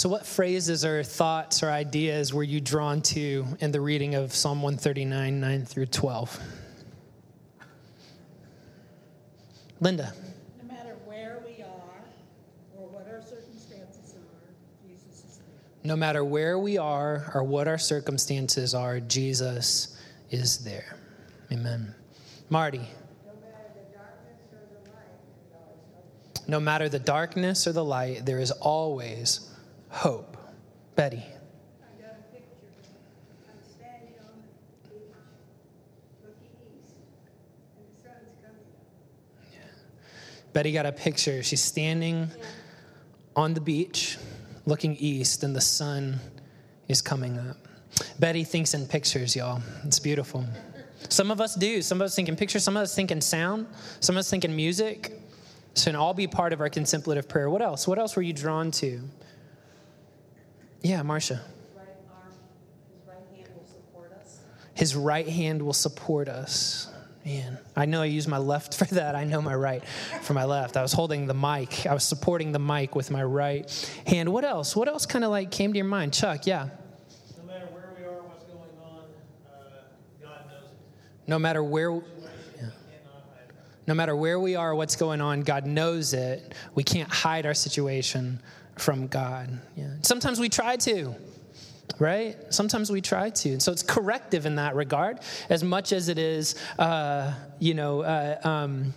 So, 0.01 0.09
what 0.09 0.25
phrases 0.25 0.83
or 0.83 1.03
thoughts 1.03 1.61
or 1.61 1.69
ideas 1.69 2.33
were 2.33 2.41
you 2.41 2.59
drawn 2.59 3.03
to 3.03 3.45
in 3.59 3.71
the 3.71 3.79
reading 3.79 4.15
of 4.15 4.33
Psalm 4.33 4.63
139, 4.63 5.39
9 5.39 5.65
through 5.65 5.85
12? 5.85 6.39
Linda. 9.79 10.11
No 10.59 10.73
matter 10.73 10.95
where 11.05 11.43
we 11.45 11.61
are 11.61 12.01
or 12.79 12.87
what 12.87 13.07
our 13.09 13.21
circumstances 13.21 14.15
are, 14.15 14.87
Jesus 14.89 15.23
is 15.23 15.37
there. 15.37 15.83
No 15.83 15.95
matter 15.95 16.25
where 16.25 16.57
we 16.57 16.79
are 16.79 17.31
or 17.35 17.43
what 17.43 17.67
our 17.67 17.77
circumstances 17.77 18.73
are, 18.73 18.99
Jesus 19.01 20.01
is 20.31 20.63
there. 20.63 20.97
Amen. 21.51 21.93
Marty. 22.49 22.81
No 26.47 26.59
matter 26.59 26.89
the 26.89 26.97
darkness 26.97 27.67
or 27.67 27.71
the 27.71 27.85
light, 27.85 28.25
there 28.25 28.39
is 28.39 28.49
always 28.49 29.50
hope. 29.91 30.37
Betty. 30.95 31.23
Betty 40.53 40.73
got 40.73 40.85
a 40.85 40.91
picture. 40.91 41.41
She's 41.43 41.61
standing 41.61 42.29
on 43.35 43.53
the 43.53 43.61
beach, 43.61 44.17
looking 44.65 44.97
east, 44.97 45.43
and 45.43 45.55
the 45.55 45.61
sun 45.61 46.19
is 46.89 47.01
coming 47.01 47.37
up. 47.37 47.57
Betty 48.19 48.43
thinks 48.43 48.73
in 48.73 48.85
pictures, 48.85 49.35
y'all. 49.35 49.61
It's 49.85 49.99
beautiful. 49.99 50.45
Some 51.09 51.31
of 51.31 51.39
us 51.41 51.55
do. 51.55 51.81
Some 51.81 52.01
of 52.01 52.05
us 52.05 52.15
think 52.15 52.29
in 52.29 52.35
pictures. 52.35 52.63
Some 52.63 52.75
of 52.75 52.83
us 52.83 52.93
think 52.93 53.11
in 53.11 53.21
sound. 53.21 53.67
Some 54.01 54.15
of 54.15 54.19
us 54.19 54.29
think 54.29 54.45
in 54.45 54.55
music. 54.55 55.19
So, 55.73 55.89
and 55.89 55.97
all 55.97 56.13
be 56.13 56.27
part 56.27 56.51
of 56.51 56.59
our 56.59 56.69
contemplative 56.69 57.29
prayer. 57.29 57.49
What 57.49 57.61
else? 57.61 57.87
What 57.87 57.97
else 57.97 58.15
were 58.15 58.21
you 58.21 58.33
drawn 58.33 58.71
to? 58.71 59.01
Yeah, 60.81 61.01
Marcia. 61.03 61.41
His 64.73 64.95
right 64.95 65.27
hand 65.27 65.61
will 65.61 65.73
support 65.73 66.27
us. 66.27 66.87
Man, 67.23 67.59
I 67.75 67.85
know 67.85 68.01
I 68.01 68.05
use 68.05 68.27
my 68.27 68.39
left 68.39 68.73
for 68.79 68.85
that. 68.95 69.15
I 69.15 69.25
know 69.25 69.41
my 69.41 69.53
right 69.53 69.83
for 70.23 70.33
my 70.33 70.45
left. 70.45 70.75
I 70.75 70.81
was 70.81 70.91
holding 70.91 71.27
the 71.27 71.35
mic. 71.35 71.85
I 71.85 71.93
was 71.93 72.03
supporting 72.03 72.51
the 72.51 72.59
mic 72.59 72.95
with 72.95 73.11
my 73.11 73.23
right 73.23 73.69
hand. 74.07 74.29
What 74.29 74.43
else? 74.43 74.75
What 74.75 74.87
else 74.87 75.05
kind 75.05 75.23
of 75.23 75.29
like 75.29 75.51
came 75.51 75.71
to 75.73 75.77
your 75.77 75.85
mind? 75.85 76.13
Chuck, 76.13 76.47
yeah. 76.47 76.69
No 77.37 77.45
matter 77.45 77.67
where 77.67 77.93
we 77.95 78.05
are, 78.05 78.23
what's 78.23 78.43
going 78.45 78.69
on, 78.81 79.03
uh, 79.45 80.23
God 80.23 80.47
knows 80.47 80.71
it. 80.71 81.27
No 81.27 81.37
matter 81.37 81.63
where 81.63 81.91
You 81.91 82.01
cannot 82.57 82.73
hide 82.73 83.49
it. 83.49 83.55
no 83.85 83.93
matter 83.93 84.15
where 84.15 84.39
we 84.39 84.55
are, 84.55 84.73
what's 84.73 84.95
going 84.95 85.21
on, 85.21 85.41
God 85.41 85.67
knows 85.67 86.13
it. 86.13 86.55
We 86.73 86.83
can't 86.83 87.09
hide 87.09 87.45
our 87.45 87.53
situation 87.53 88.41
from 88.81 89.07
God. 89.07 89.49
Yeah. 89.75 89.89
Sometimes 90.01 90.39
we 90.39 90.49
try 90.49 90.75
to, 90.77 91.15
right? 91.99 92.35
Sometimes 92.49 92.91
we 92.91 93.01
try 93.01 93.29
to. 93.29 93.49
And 93.51 93.61
so 93.61 93.71
it's 93.71 93.83
corrective 93.83 94.45
in 94.45 94.55
that 94.55 94.75
regard 94.75 95.19
as 95.49 95.63
much 95.63 95.93
as 95.93 96.09
it 96.09 96.17
is, 96.17 96.55
uh, 96.79 97.33
you 97.59 97.73
know, 97.73 98.01
uh, 98.01 98.39
um, 98.43 98.93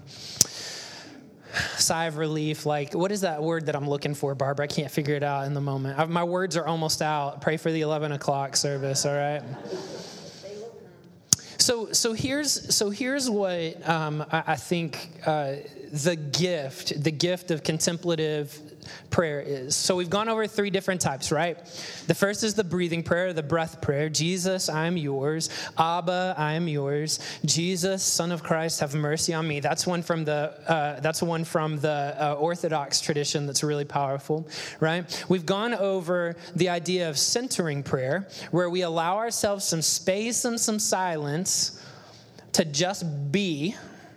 sigh 1.77 2.07
of 2.07 2.17
relief. 2.17 2.67
Like, 2.67 2.95
what 2.95 3.13
is 3.13 3.21
that 3.21 3.43
word 3.43 3.67
that 3.67 3.77
I'm 3.77 3.89
looking 3.89 4.15
for, 4.15 4.35
Barbara? 4.35 4.65
I 4.65 4.69
can't 4.69 4.91
figure 4.91 5.15
it 5.15 5.23
out 5.23 5.47
in 5.47 5.55
the 5.55 5.61
moment. 5.61 5.99
I, 5.99 6.05
my 6.07 6.25
words 6.25 6.57
are 6.57 6.67
almost 6.67 7.03
out. 7.03 7.41
Pray 7.41 7.57
for 7.57 7.71
the 7.71 7.83
11 7.83 8.13
o'clock 8.13 8.57
service, 8.57 9.05
all 9.07 9.15
right? 9.15 9.43
So, 11.59 11.93
so 11.93 12.13
here's 12.13 12.75
so 12.75 12.91
here's 12.91 13.31
what 13.31 13.89
um, 13.89 14.23
I, 14.31 14.43
I 14.49 14.57
think 14.57 15.09
uh, 15.25 15.55
the 15.93 16.17
gift, 16.17 17.03
the 17.03 17.11
gift 17.11 17.51
of 17.51 17.63
contemplative 17.63 18.74
prayer 19.11 19.41
is. 19.41 19.77
So 19.77 19.97
we've 19.97 20.11
gone 20.11 20.29
over 20.29 20.47
three 20.47 20.71
different 20.71 21.01
types, 21.01 21.31
right? 21.33 21.57
The 22.07 22.15
first 22.15 22.45
is 22.45 22.55
the 22.55 22.65
breathing 22.65 23.03
prayer, 23.03 23.33
the 23.33 23.43
breath 23.43 23.81
prayer. 23.81 24.09
Jesus, 24.09 24.69
I 24.69 24.87
am 24.87 24.97
yours. 24.97 25.51
Abba, 25.79 26.35
I 26.37 26.53
am 26.53 26.69
yours. 26.69 27.21
Jesus, 27.45 28.03
Son 28.03 28.33
of 28.33 28.43
Christ, 28.43 28.81
have 28.81 28.95
mercy 28.95 29.35
on 29.35 29.47
me. 29.47 29.61
That's 29.61 29.87
one 29.87 30.03
from 30.03 30.25
the 30.25 30.55
uh, 30.67 31.01
that's 31.01 31.23
one 31.23 31.45
from 31.45 31.79
the 31.79 32.17
uh, 32.19 32.35
Orthodox 32.35 33.01
tradition 33.01 33.47
that's 33.47 33.63
really 33.63 33.85
powerful, 33.85 34.49
right? 34.81 35.25
We've 35.29 35.47
gone 35.47 35.75
over 35.75 36.37
the 36.55 36.69
idea 36.69 37.09
of 37.09 37.19
centering 37.19 37.83
prayer, 37.83 38.29
where 38.51 38.71
we 38.71 38.83
allow 38.83 39.17
ourselves 39.17 39.65
some 39.65 39.83
space 39.83 40.45
and 40.45 40.61
some 40.61 40.79
silence 40.79 41.81
to 42.53 42.65
just 42.65 43.33
be 43.33 43.75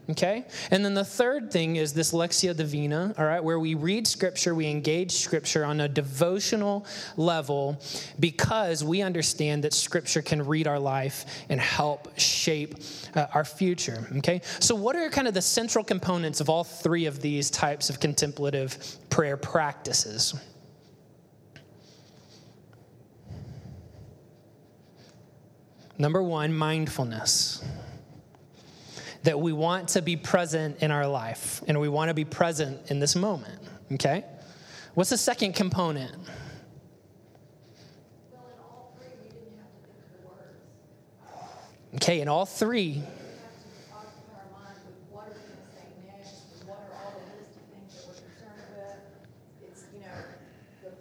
okay? 0.09 0.45
And 0.71 0.83
then 0.83 0.93
the 0.93 1.03
third 1.03 1.51
thing 1.51 1.75
is 1.75 1.93
this 1.93 2.13
Lectio 2.13 2.55
Divina 2.55 3.13
all 3.17 3.25
right 3.25 3.43
where 3.43 3.59
we 3.59 3.75
read 3.75 4.07
scripture 4.07 4.55
we 4.55 4.67
engage 4.67 5.11
scripture 5.11 5.65
on 5.65 5.81
a 5.81 5.87
devotional 5.87 6.85
level 7.15 7.81
because 8.19 8.83
we 8.83 9.01
understand 9.01 9.63
that 9.63 9.73
scripture 9.73 10.21
can 10.21 10.45
read 10.45 10.67
our 10.67 10.79
life 10.79 11.25
and 11.49 11.59
help 11.59 12.17
shape 12.19 12.75
uh, 13.15 13.27
our 13.33 13.45
future 13.45 14.07
okay? 14.17 14.41
So 14.59 14.75
what 14.75 14.95
are 14.95 15.09
kind 15.09 15.27
of 15.27 15.33
the 15.33 15.41
central 15.41 15.83
components 15.83 16.41
of 16.41 16.49
all 16.49 16.63
three 16.63 17.05
of 17.05 17.21
these 17.21 17.49
types 17.49 17.89
of 17.89 17.99
contemplative 17.99 18.77
prayer 19.09 19.37
practices? 19.37 20.33
Number 25.97 26.21
one 26.21 26.53
mindfulness 26.53 27.63
that 29.27 29.37
we 29.37 29.51
want 29.51 29.89
to 29.89 30.01
be 30.01 30.15
present 30.15 30.81
in 30.81 30.89
our 30.89 31.05
life 31.05 31.61
and 31.67 31.77
we 31.81 31.89
want 31.89 32.07
to 32.07 32.13
be 32.13 32.23
present 32.23 32.89
in 32.89 33.01
this 33.01 33.13
moment. 33.13 33.61
Okay? 33.91 34.23
What's 34.93 35.09
the 35.09 35.17
second 35.17 35.53
component? 35.53 36.15
Okay, 41.95 42.21
in 42.21 42.29
all 42.29 42.45
three, 42.45 43.03
what 45.11 45.27
are 45.27 45.35
we 45.35 45.43
going 45.43 45.59
to 45.59 45.75
say 45.75 45.91
next? 46.07 46.55
And 46.55 46.69
what 46.69 46.79
are 46.87 46.95
all 46.95 47.19
the 47.19 47.27
list 47.35 47.51
of 47.59 47.67
things 47.67 47.99
that 47.99 48.07
we're 48.07 48.15
concerned 48.15 48.63
with? 48.79 49.67
It's, 49.67 49.91
you 49.91 50.07
know, 50.07 50.15
the, 50.87 50.91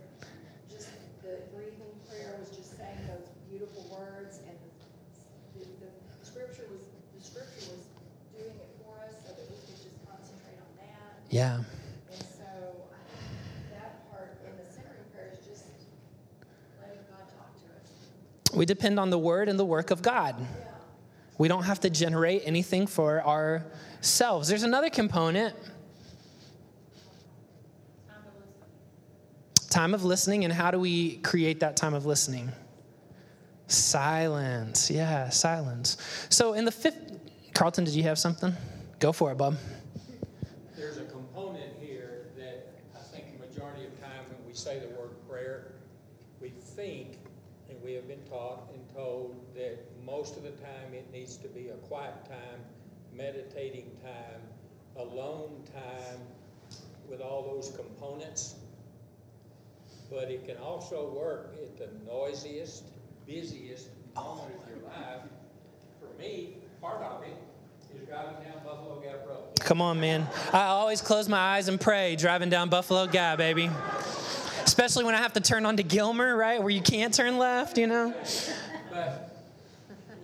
just 0.67 0.91
the 1.23 1.47
breathing 1.55 1.95
prayer 2.11 2.35
was 2.43 2.51
just 2.51 2.75
saying 2.75 3.07
those 3.07 3.31
beautiful 3.47 3.87
words 3.87 4.43
and 4.51 4.59
the, 5.55 5.63
the 5.63 6.27
scripture 6.27 6.67
was, 6.75 6.91
the 7.15 7.23
scripture 7.23 7.71
was 7.71 7.87
doing 8.37 8.57
it 8.57 8.71
for 8.81 8.93
us 9.05 9.17
so 9.25 9.33
that 9.33 9.47
we 9.49 9.57
could 9.57 9.77
just 9.77 10.01
concentrate 10.05 10.61
on 10.61 10.73
that. 10.77 11.13
yeah. 11.26 11.26
And 11.26 11.26
so 11.26 11.26
I 11.26 11.26
think 11.26 11.26
that 11.26 11.26
part 11.26 11.26
in 11.26 11.26
the 11.26 11.26
centering 11.26 11.26
prayer 11.26 11.26
is 11.26 11.26
just 11.26 11.26
letting 11.26 11.26
God 11.26 11.26
talk 11.26 11.26
to 11.26 11.26
us. 11.41 11.65
We 18.55 18.65
depend 18.65 18.99
on 18.99 19.11
the 19.11 19.19
word 19.19 19.49
and 19.49 19.59
the 19.59 19.65
work 19.65 19.91
of 19.91 20.01
God. 20.01 20.35
We 21.37 21.49
don't 21.49 21.65
have 21.65 21.81
to 21.81 21.91
generate 21.91 22.43
anything 22.47 22.87
for 22.87 23.23
ourselves. 23.27 24.49
There's 24.49 24.63
another 24.63 24.89
component 24.89 25.55
time 29.77 29.93
of 29.93 30.05
listening, 30.05 30.45
and 30.45 30.53
how 30.55 30.71
do 30.71 30.81
we 30.81 31.17
create 31.17 31.61
that 31.61 31.77
time 31.77 31.93
of 31.93 32.07
listening? 32.07 32.51
Silence. 33.67 34.91
Yeah, 34.91 35.29
silence. 35.29 35.99
So, 36.31 36.55
in 36.55 36.65
the 36.65 36.73
fifth, 36.73 37.19
Carlton, 37.53 37.85
did 37.85 37.93
you 37.93 38.05
have 38.05 38.19
something? 38.19 38.55
Go 39.01 39.13
for 39.13 39.33
it, 39.33 39.35
bub. 39.37 39.59
There's 40.75 40.97
a 40.97 41.05
component 41.05 41.75
here 41.79 42.29
that 42.39 42.73
I 42.95 43.01
think 43.01 43.39
the 43.39 43.47
majority 43.47 43.85
of 43.85 44.01
time 44.01 44.25
when 44.31 44.49
we 44.49 44.55
say 44.55 44.79
the 44.79 44.99
word 44.99 45.11
prayer, 45.29 45.73
we 46.41 46.49
think, 46.49 47.19
and 47.69 47.77
we 47.85 47.93
have 47.93 48.09
been 48.09 48.21
taught 48.37 48.71
and 48.75 48.95
told 48.95 49.35
that 49.55 49.79
most 50.05 50.37
of 50.37 50.43
the 50.43 50.51
time 50.51 50.93
it 50.93 51.11
needs 51.13 51.37
to 51.37 51.49
be 51.49 51.69
a 51.69 51.77
quiet 51.89 52.15
time, 52.29 52.61
meditating 53.13 53.91
time, 54.03 54.41
alone 54.97 55.63
time, 55.73 56.21
with 57.09 57.21
all 57.21 57.55
those 57.55 57.73
components. 57.77 58.57
But 60.11 60.31
it 60.31 60.47
can 60.47 60.57
also 60.59 61.13
work 61.17 61.55
at 61.63 61.79
the 61.79 61.89
noisiest, 62.07 62.85
busiest 63.27 63.89
moment 64.15 64.55
of 64.63 64.69
your 64.69 64.85
life. 64.85 65.23
For 66.01 66.21
me, 66.21 66.57
part 66.81 67.03
of 67.03 67.23
it 67.23 67.37
is 67.95 68.07
driving 68.07 68.35
down 68.45 68.63
Buffalo 68.65 69.01
Gap 69.01 69.27
Road. 69.27 69.61
Come 69.61 69.81
on, 69.81 70.01
man. 70.01 70.27
I 70.53 70.67
always 70.67 71.01
close 71.01 71.29
my 71.29 71.39
eyes 71.39 71.69
and 71.69 71.81
pray 71.81 72.17
driving 72.17 72.51
down 72.51 72.69
Buffalo 72.69 73.07
Gap, 73.07 73.39
baby. 73.39 73.71
Especially 74.77 75.05
when 75.05 75.15
I 75.15 75.23
have 75.23 75.33
to 75.33 75.41
turn 75.41 75.65
onto 75.65 75.83
Gilmer, 75.83 76.37
right, 76.37 76.61
where 76.61 76.69
you 76.69 76.83
can't 76.83 77.15
turn 77.15 77.39
left, 77.39 77.79
you 77.79 77.87
know? 77.87 78.13
But 78.93 79.35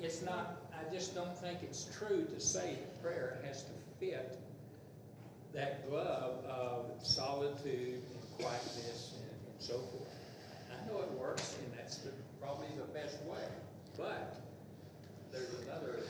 it's 0.03 0.21
not, 0.21 0.57
I 0.75 0.95
just 0.95 1.15
don't 1.15 1.35
think 1.39 1.61
it's 1.63 1.89
true 1.99 2.27
to 2.27 2.39
say 2.39 2.75
that 2.75 3.03
prayer 3.03 3.39
has 3.47 3.63
to 3.63 3.71
fit 3.99 4.39
that 5.55 5.89
glove 5.89 6.45
of 6.45 6.85
solitude 7.03 8.03
and 8.13 8.39
quietness 8.39 9.15
and, 9.17 9.31
and 9.31 9.59
so 9.59 9.73
forth. 9.73 10.11
I 10.71 10.87
know 10.87 11.01
it 11.01 11.11
works, 11.13 11.57
and 11.65 11.73
that's 11.75 11.97
the, 11.97 12.11
probably 12.39 12.67
the 12.77 12.93
best 12.93 13.23
way, 13.23 13.39
but 13.97 14.39
there's 15.33 15.49
another. 15.63 16.01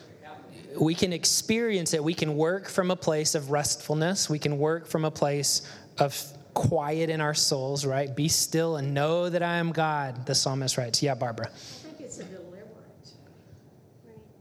We 0.80 0.96
can 0.96 1.12
experience 1.12 1.94
it. 1.94 2.02
We 2.02 2.14
can 2.14 2.36
work 2.36 2.68
from 2.68 2.90
a 2.90 2.96
place 2.96 3.36
of 3.36 3.52
restfulness. 3.52 4.28
We 4.28 4.40
can 4.40 4.58
work 4.58 4.88
from 4.88 5.04
a 5.04 5.12
place 5.12 5.62
of 5.98 6.20
quiet 6.54 7.10
in 7.10 7.20
our 7.20 7.34
souls, 7.34 7.84
right? 7.84 8.14
Be 8.14 8.28
still 8.28 8.76
and 8.76 8.94
know 8.94 9.28
that 9.28 9.42
I 9.42 9.56
am 9.56 9.72
God, 9.72 10.26
the 10.26 10.34
psalmist 10.34 10.78
writes. 10.78 11.02
Yeah, 11.02 11.14
Barbara. 11.14 11.48
I 11.48 11.50
think 11.50 12.00
it's 12.00 12.18
a 12.18 12.24
deliberate 12.24 12.68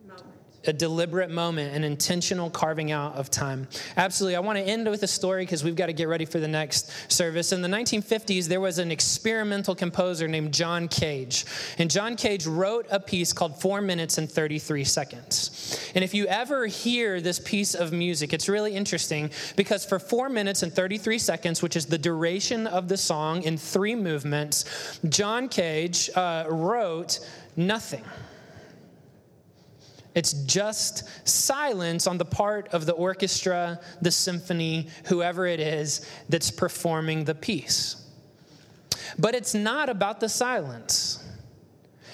moment. 0.07 0.21
A 0.67 0.73
deliberate 0.73 1.29
moment, 1.29 1.75
an 1.75 1.83
intentional 1.83 2.49
carving 2.49 2.91
out 2.91 3.15
of 3.15 3.29
time. 3.29 3.67
Absolutely. 3.97 4.35
I 4.35 4.39
want 4.39 4.57
to 4.57 4.63
end 4.63 4.89
with 4.89 5.03
a 5.03 5.07
story 5.07 5.43
because 5.43 5.63
we've 5.63 5.75
got 5.75 5.87
to 5.87 5.93
get 5.93 6.07
ready 6.07 6.25
for 6.25 6.39
the 6.39 6.47
next 6.47 7.11
service. 7.11 7.51
In 7.51 7.61
the 7.61 7.67
1950s, 7.67 8.45
there 8.45 8.61
was 8.61 8.77
an 8.77 8.91
experimental 8.91 9.75
composer 9.75 10.27
named 10.27 10.53
John 10.53 10.87
Cage. 10.87 11.45
And 11.77 11.89
John 11.89 12.15
Cage 12.15 12.45
wrote 12.45 12.85
a 12.91 12.99
piece 12.99 13.33
called 13.33 13.59
Four 13.59 13.81
Minutes 13.81 14.17
and 14.17 14.29
33 14.29 14.83
Seconds. 14.83 15.91
And 15.95 16.03
if 16.03 16.13
you 16.13 16.25
ever 16.27 16.67
hear 16.67 17.21
this 17.21 17.39
piece 17.39 17.73
of 17.73 17.91
music, 17.91 18.33
it's 18.33 18.47
really 18.47 18.75
interesting 18.75 19.31
because 19.55 19.85
for 19.85 19.99
four 19.99 20.29
minutes 20.29 20.63
and 20.63 20.71
33 20.71 21.17
seconds, 21.17 21.61
which 21.61 21.75
is 21.75 21.85
the 21.85 21.97
duration 21.97 22.67
of 22.67 22.87
the 22.87 22.97
song 22.97 23.43
in 23.43 23.57
three 23.57 23.95
movements, 23.95 24.99
John 25.09 25.49
Cage 25.49 26.09
uh, 26.15 26.45
wrote 26.49 27.19
nothing. 27.55 28.03
It's 30.13 30.33
just 30.33 31.27
silence 31.27 32.05
on 32.05 32.17
the 32.17 32.25
part 32.25 32.67
of 32.69 32.85
the 32.85 32.93
orchestra, 32.93 33.79
the 34.01 34.11
symphony, 34.11 34.89
whoever 35.05 35.45
it 35.45 35.59
is 35.59 36.05
that's 36.27 36.51
performing 36.51 37.23
the 37.23 37.35
piece. 37.35 37.97
But 39.17 39.35
it's 39.35 39.53
not 39.53 39.89
about 39.89 40.19
the 40.19 40.29
silence. 40.29 41.23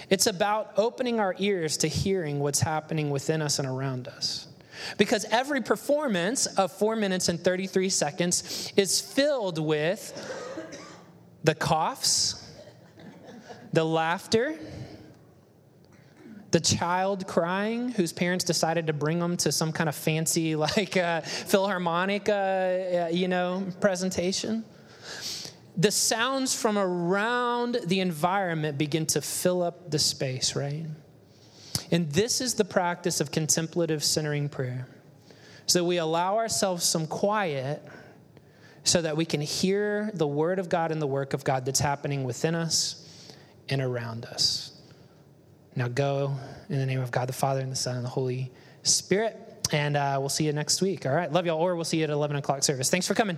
It's 0.09 0.27
about 0.27 0.73
opening 0.77 1.19
our 1.19 1.35
ears 1.37 1.77
to 1.77 1.87
hearing 1.87 2.39
what's 2.39 2.59
happening 2.59 3.09
within 3.09 3.41
us 3.41 3.59
and 3.59 3.67
around 3.67 4.07
us. 4.07 4.47
Because 4.97 5.25
every 5.31 5.61
performance 5.61 6.45
of 6.45 6.71
four 6.71 6.95
minutes 6.95 7.29
and 7.29 7.39
33 7.39 7.89
seconds 7.89 8.71
is 8.77 9.01
filled 9.01 9.57
with 9.57 10.13
the 11.43 11.55
coughs, 11.55 12.47
the 13.73 13.83
laughter, 13.83 14.57
the 16.57 16.75
child 16.75 17.27
crying 17.27 17.89
whose 17.89 18.11
parents 18.11 18.43
decided 18.43 18.87
to 18.87 18.93
bring 18.93 19.19
them 19.19 19.37
to 19.37 19.51
some 19.51 19.71
kind 19.71 19.87
of 19.87 19.93
fancy 19.93 20.55
like 20.67 20.97
uh, 20.97 21.21
philharmonic 21.21 22.27
uh, 22.29 23.09
you 23.11 23.27
know 23.27 23.63
presentation. 23.79 24.65
The 25.77 25.91
sounds 25.91 26.59
from 26.59 26.79
around 26.79 27.77
the 27.85 27.99
environment 27.99 28.79
begin 28.79 29.05
to 29.07 29.21
fill 29.21 29.61
up 29.61 29.91
the 29.91 29.99
space 29.99 30.55
right? 30.55 30.87
And 31.91 32.11
this 32.11 32.41
is 32.41 32.55
the 32.55 32.65
practice 32.65 33.21
of 33.21 33.29
contemplative 33.29 34.03
centering 34.03 34.49
prayer. 34.49 34.87
So 35.67 35.83
we 35.83 35.97
allow 35.97 36.37
ourselves 36.37 36.83
some 36.83 37.05
quiet 37.05 37.87
so 38.83 39.03
that 39.03 39.15
we 39.15 39.25
can 39.25 39.41
hear 39.41 40.09
the 40.15 40.25
word 40.25 40.57
of 40.57 40.69
god 40.69 40.91
and 40.91 40.99
the 40.99 41.05
work 41.05 41.35
of 41.35 41.43
god 41.43 41.65
that's 41.65 41.79
happening 41.79 42.23
within 42.23 42.55
us 42.55 43.05
and 43.69 43.79
around 43.79 44.25
us 44.25 44.66
now 45.77 45.87
go 45.87 46.33
in 46.69 46.79
the 46.79 46.85
name 46.85 46.99
of 46.99 47.11
God 47.11 47.29
the 47.29 47.33
Father 47.33 47.61
and 47.61 47.71
the 47.71 47.75
Son 47.75 47.95
and 47.95 48.03
the 48.03 48.09
Holy 48.09 48.51
Spirit. 48.81 49.37
And 49.71 49.95
uh, 49.95 50.17
we'll 50.19 50.29
see 50.29 50.45
you 50.45 50.53
next 50.53 50.81
week. 50.81 51.05
All 51.05 51.13
right. 51.13 51.31
Love 51.31 51.45
y'all. 51.45 51.59
Or 51.59 51.75
we'll 51.75 51.85
see 51.85 51.97
you 51.97 52.03
at 52.03 52.09
11 52.09 52.35
o'clock 52.35 52.63
service. 52.63 52.89
Thanks 52.89 53.07
for 53.07 53.13
coming. 53.13 53.37